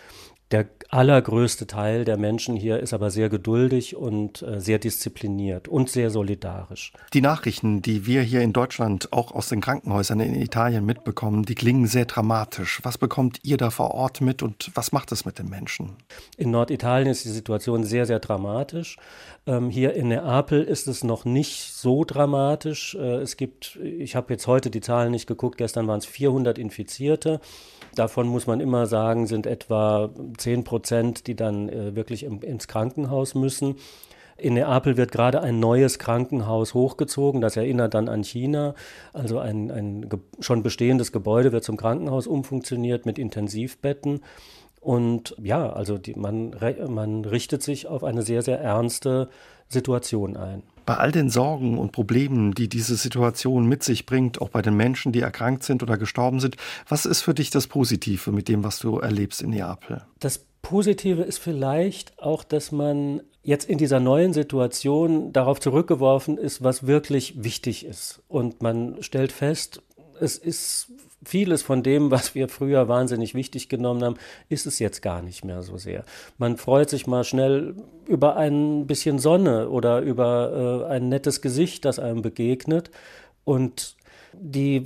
Der 0.54 0.67
allergrößte 0.89 1.65
Teil 1.65 2.06
der 2.06 2.17
Menschen 2.17 2.56
hier 2.56 2.80
ist 2.80 2.93
aber 2.93 3.10
sehr 3.10 3.30
geduldig 3.30 3.95
und 3.95 4.43
äh, 4.43 4.60
sehr 4.60 4.78
diszipliniert 4.78 5.67
und 5.67 5.89
sehr 5.89 6.12
solidarisch. 6.12 6.93
Die 7.13 7.21
Nachrichten, 7.21 7.82
die 7.82 8.06
wir 8.06 8.21
hier 8.21 8.41
in 8.41 8.54
Deutschland 8.54 9.12
auch 9.12 9.32
aus 9.32 9.49
den 9.49 9.62
Krankenhäusern 9.62 10.19
in 10.19 10.36
Italien 10.36 10.86
mitbekommen, 10.86 11.43
die 11.43 11.56
klingen 11.56 11.88
sehr 11.88 12.06
dramatisch. 12.06 12.82
Was 12.84 12.99
bekommt 12.99 13.39
ihr 13.41 13.58
da 13.58 13.71
vor 13.71 13.91
Ort 13.91 14.21
mit 14.21 14.43
und 14.43 14.69
was 14.76 14.91
macht 14.91 15.12
es 15.12 15.26
mit 15.26 15.39
den 15.39 15.49
Menschen? 15.49 15.95
In 16.38 16.52
Norditalien 16.52 17.10
ist 17.10 17.26
die 17.26 17.30
Situation 17.30 17.84
sehr, 17.84 18.06
sehr 18.06 18.19
dramatisch. 18.19 18.97
Ähm, 19.46 19.70
hier 19.70 19.94
in 19.94 20.08
Neapel 20.08 20.64
ist 20.64 20.88
es 20.88 21.04
noch 21.04 21.26
nicht 21.26 21.74
so 21.74 22.06
dramatisch. 22.06 22.96
Äh, 22.96 23.18
es 23.18 23.36
gibt, 23.36 23.78
ich 23.84 24.16
habe 24.16 24.34
jetzt 24.34 24.48
heute 24.48 24.70
die 24.70 24.80
Zahlen 24.80 25.12
nicht 25.12 25.28
geguckt, 25.28 25.58
gestern 25.58 25.88
waren 25.88 26.00
es 26.00 26.06
400 26.06 26.58
Infizierte. 26.58 27.42
Davon 27.96 28.28
muss 28.28 28.48
man 28.48 28.62
immer 28.62 28.86
sagen, 28.86 29.28
sind 29.28 29.46
etwa 29.46 30.10
10 30.38 30.64
Prozent, 30.64 31.28
die 31.28 31.36
dann 31.36 31.68
äh, 31.68 31.96
wirklich 31.96 32.24
im, 32.24 32.42
ins 32.42 32.68
Krankenhaus 32.68 33.36
müssen. 33.36 33.76
In 34.38 34.56
Neapel 34.56 34.98
wird 34.98 35.12
gerade 35.12 35.42
ein 35.42 35.60
neues 35.60 36.00
Krankenhaus 36.00 36.74
hochgezogen. 36.74 37.40
Das 37.40 37.56
erinnert 37.56 37.94
dann 37.94 38.10
an 38.10 38.24
China. 38.24 38.74
Also 39.12 39.40
ein, 39.40 39.70
ein 39.70 40.10
schon 40.40 40.64
bestehendes 40.64 41.12
Gebäude 41.12 41.52
wird 41.52 41.64
zum 41.64 41.78
Krankenhaus 41.78 42.28
umfunktioniert 42.28 43.06
mit 43.06 43.20
Intensivbetten. 43.20 44.22
Und 44.84 45.36
ja, 45.41 45.72
also 45.72 45.98
die, 45.98 46.13
man, 46.13 46.56
man 46.89 47.24
richtet 47.24 47.63
sich 47.63 47.88
auf 47.88 48.04
eine 48.04 48.22
sehr, 48.22 48.41
sehr 48.41 48.60
ernste 48.60 49.30
Situation 49.69 50.36
ein. 50.36 50.63
Bei 50.86 50.98
all 50.98 51.13
den 51.13 51.30
Sorgen 51.30 51.78
und 51.78 51.93
Problemen, 51.93 52.54
die 52.54 52.67
diese 52.67 52.96
Situation 52.96 53.65
mit 53.65 53.84
sich 53.84 54.06
bringt, 54.06 54.41
auch 54.41 54.50
bei 54.50 54.62
den 54.62 54.76
Menschen, 54.76 55.13
die 55.13 55.22
erkrankt 55.22 55.63
sind 55.63 55.82
oder 55.82 55.98
gestorben 55.98 56.41
sind, 56.41 56.58
was 56.89 57.06
ist 57.06 57.22
für 57.22 57.34
dich 57.34 57.50
das 57.50 57.67
Positive 57.67 58.32
mit 58.34 58.50
dem, 58.50 58.65
was 58.65 58.80
du 58.80 59.00
erlebst 59.00 59.41
in 59.41 59.52
Neapel? 59.52 60.02
Das 60.19 60.46
Positive 60.62 61.22
ist 61.24 61.38
vielleicht 61.38 62.19
auch, 62.19 62.43
dass 62.43 62.74
man 62.74 63.22
jetzt 63.41 63.69
in 63.69 63.78
dieser 63.78 64.02
neuen 64.02 64.34
Situation 64.34 65.32
darauf 65.32 65.62
zurückgeworfen 65.62 66.38
ist, 66.38 66.62
was 66.62 66.86
wirklich 66.86 67.43
wichtig 67.43 67.86
ist. 67.86 68.22
Und 68.28 68.62
man 68.62 69.02
stellt 69.02 69.32
fest, 69.32 69.82
es 70.19 70.38
ist 70.38 70.88
vieles 71.26 71.62
von 71.62 71.84
dem, 71.84 72.12
was 72.12 72.36
wir 72.36 72.50
früher 72.50 72.88
wahnsinnig 72.88 73.34
wichtig 73.34 73.70
genommen 73.70 74.04
haben, 74.04 74.16
ist 74.50 74.66
es 74.66 74.80
jetzt 74.80 75.02
gar 75.02 75.22
nicht 75.22 75.46
mehr 75.46 75.62
so 75.62 75.78
sehr. 75.78 76.04
Man 76.38 76.58
freut 76.58 76.90
sich 76.90 77.08
mal 77.08 77.24
schnell 77.24 77.76
über 78.08 78.36
ein 78.38 78.88
bisschen 78.88 79.20
Sonne 79.20 79.70
oder 79.70 80.02
über 80.02 80.86
äh, 80.90 80.94
ein 80.94 81.10
nettes 81.10 81.42
Gesicht, 81.42 81.86
das 81.86 82.00
einem 82.00 82.22
begegnet. 82.22 82.92
Und 83.46 83.96
die, 84.39 84.84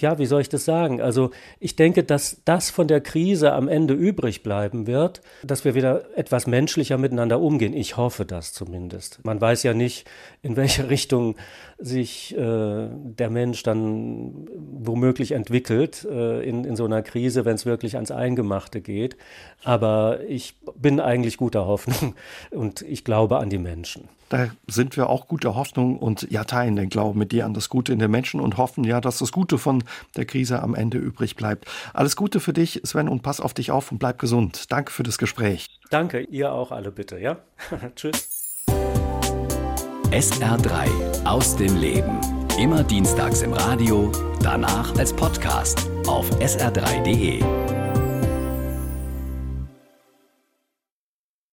ja, 0.00 0.18
wie 0.18 0.26
soll 0.26 0.40
ich 0.40 0.48
das 0.48 0.64
sagen? 0.64 1.00
Also 1.00 1.30
ich 1.60 1.76
denke, 1.76 2.04
dass 2.04 2.42
das 2.44 2.70
von 2.70 2.88
der 2.88 3.00
Krise 3.00 3.52
am 3.52 3.68
Ende 3.68 3.94
übrig 3.94 4.42
bleiben 4.42 4.86
wird, 4.86 5.20
dass 5.42 5.64
wir 5.64 5.74
wieder 5.74 6.04
etwas 6.16 6.46
menschlicher 6.46 6.98
miteinander 6.98 7.40
umgehen. 7.40 7.72
Ich 7.72 7.96
hoffe 7.96 8.24
das 8.24 8.52
zumindest. 8.52 9.24
Man 9.24 9.40
weiß 9.40 9.62
ja 9.62 9.74
nicht, 9.74 10.06
in 10.42 10.56
welche 10.56 10.88
Richtung 10.90 11.36
sich 11.78 12.36
äh, 12.36 12.88
der 12.88 13.30
Mensch 13.30 13.62
dann 13.62 14.48
womöglich 14.56 15.32
entwickelt 15.32 16.06
äh, 16.10 16.42
in, 16.48 16.64
in 16.64 16.76
so 16.76 16.84
einer 16.84 17.02
Krise, 17.02 17.44
wenn 17.44 17.54
es 17.54 17.66
wirklich 17.66 17.96
ans 17.96 18.10
Eingemachte 18.10 18.80
geht. 18.80 19.16
Aber 19.64 20.20
ich 20.28 20.54
bin 20.74 21.00
eigentlich 21.00 21.36
guter 21.36 21.66
Hoffnung 21.66 22.14
und 22.50 22.82
ich 22.82 23.04
glaube 23.04 23.38
an 23.38 23.50
die 23.50 23.58
Menschen. 23.58 24.08
Da 24.28 24.48
sind 24.66 24.96
wir 24.96 25.08
auch 25.08 25.28
guter 25.28 25.54
Hoffnung 25.54 25.98
und 25.98 26.30
ja, 26.30 26.44
teilen 26.44 26.76
den 26.76 26.88
Glauben 26.88 27.18
mit 27.18 27.32
dir 27.32 27.46
an 27.46 27.54
das 27.54 27.68
Gute 27.68 27.92
in 27.92 27.98
den 27.98 28.10
Menschen 28.10 28.40
und 28.40 28.56
hoffen 28.56 28.84
ja, 28.84 29.00
dass 29.00 29.18
das 29.18 29.32
Gute 29.32 29.58
von 29.58 29.84
der 30.16 30.24
Krise 30.24 30.62
am 30.62 30.74
Ende 30.74 30.98
übrig 30.98 31.36
bleibt. 31.36 31.66
Alles 31.94 32.16
Gute 32.16 32.40
für 32.40 32.52
dich, 32.52 32.80
Sven, 32.84 33.08
und 33.08 33.22
pass 33.22 33.40
auf 33.40 33.54
dich 33.54 33.70
auf 33.70 33.92
und 33.92 33.98
bleib 33.98 34.18
gesund. 34.18 34.70
Danke 34.72 34.92
für 34.92 35.02
das 35.02 35.18
Gespräch. 35.18 35.66
Danke, 35.90 36.20
ihr 36.20 36.52
auch 36.52 36.72
alle 36.72 36.90
bitte, 36.90 37.18
ja? 37.18 37.38
Tschüss. 37.96 38.28
SR3 40.10 41.24
aus 41.24 41.56
dem 41.56 41.76
Leben. 41.76 42.20
Immer 42.58 42.82
dienstags 42.82 43.42
im 43.42 43.52
Radio, 43.52 44.10
danach 44.40 44.96
als 44.96 45.12
Podcast 45.12 45.90
auf 46.06 46.30
sr3.de. 46.40 47.75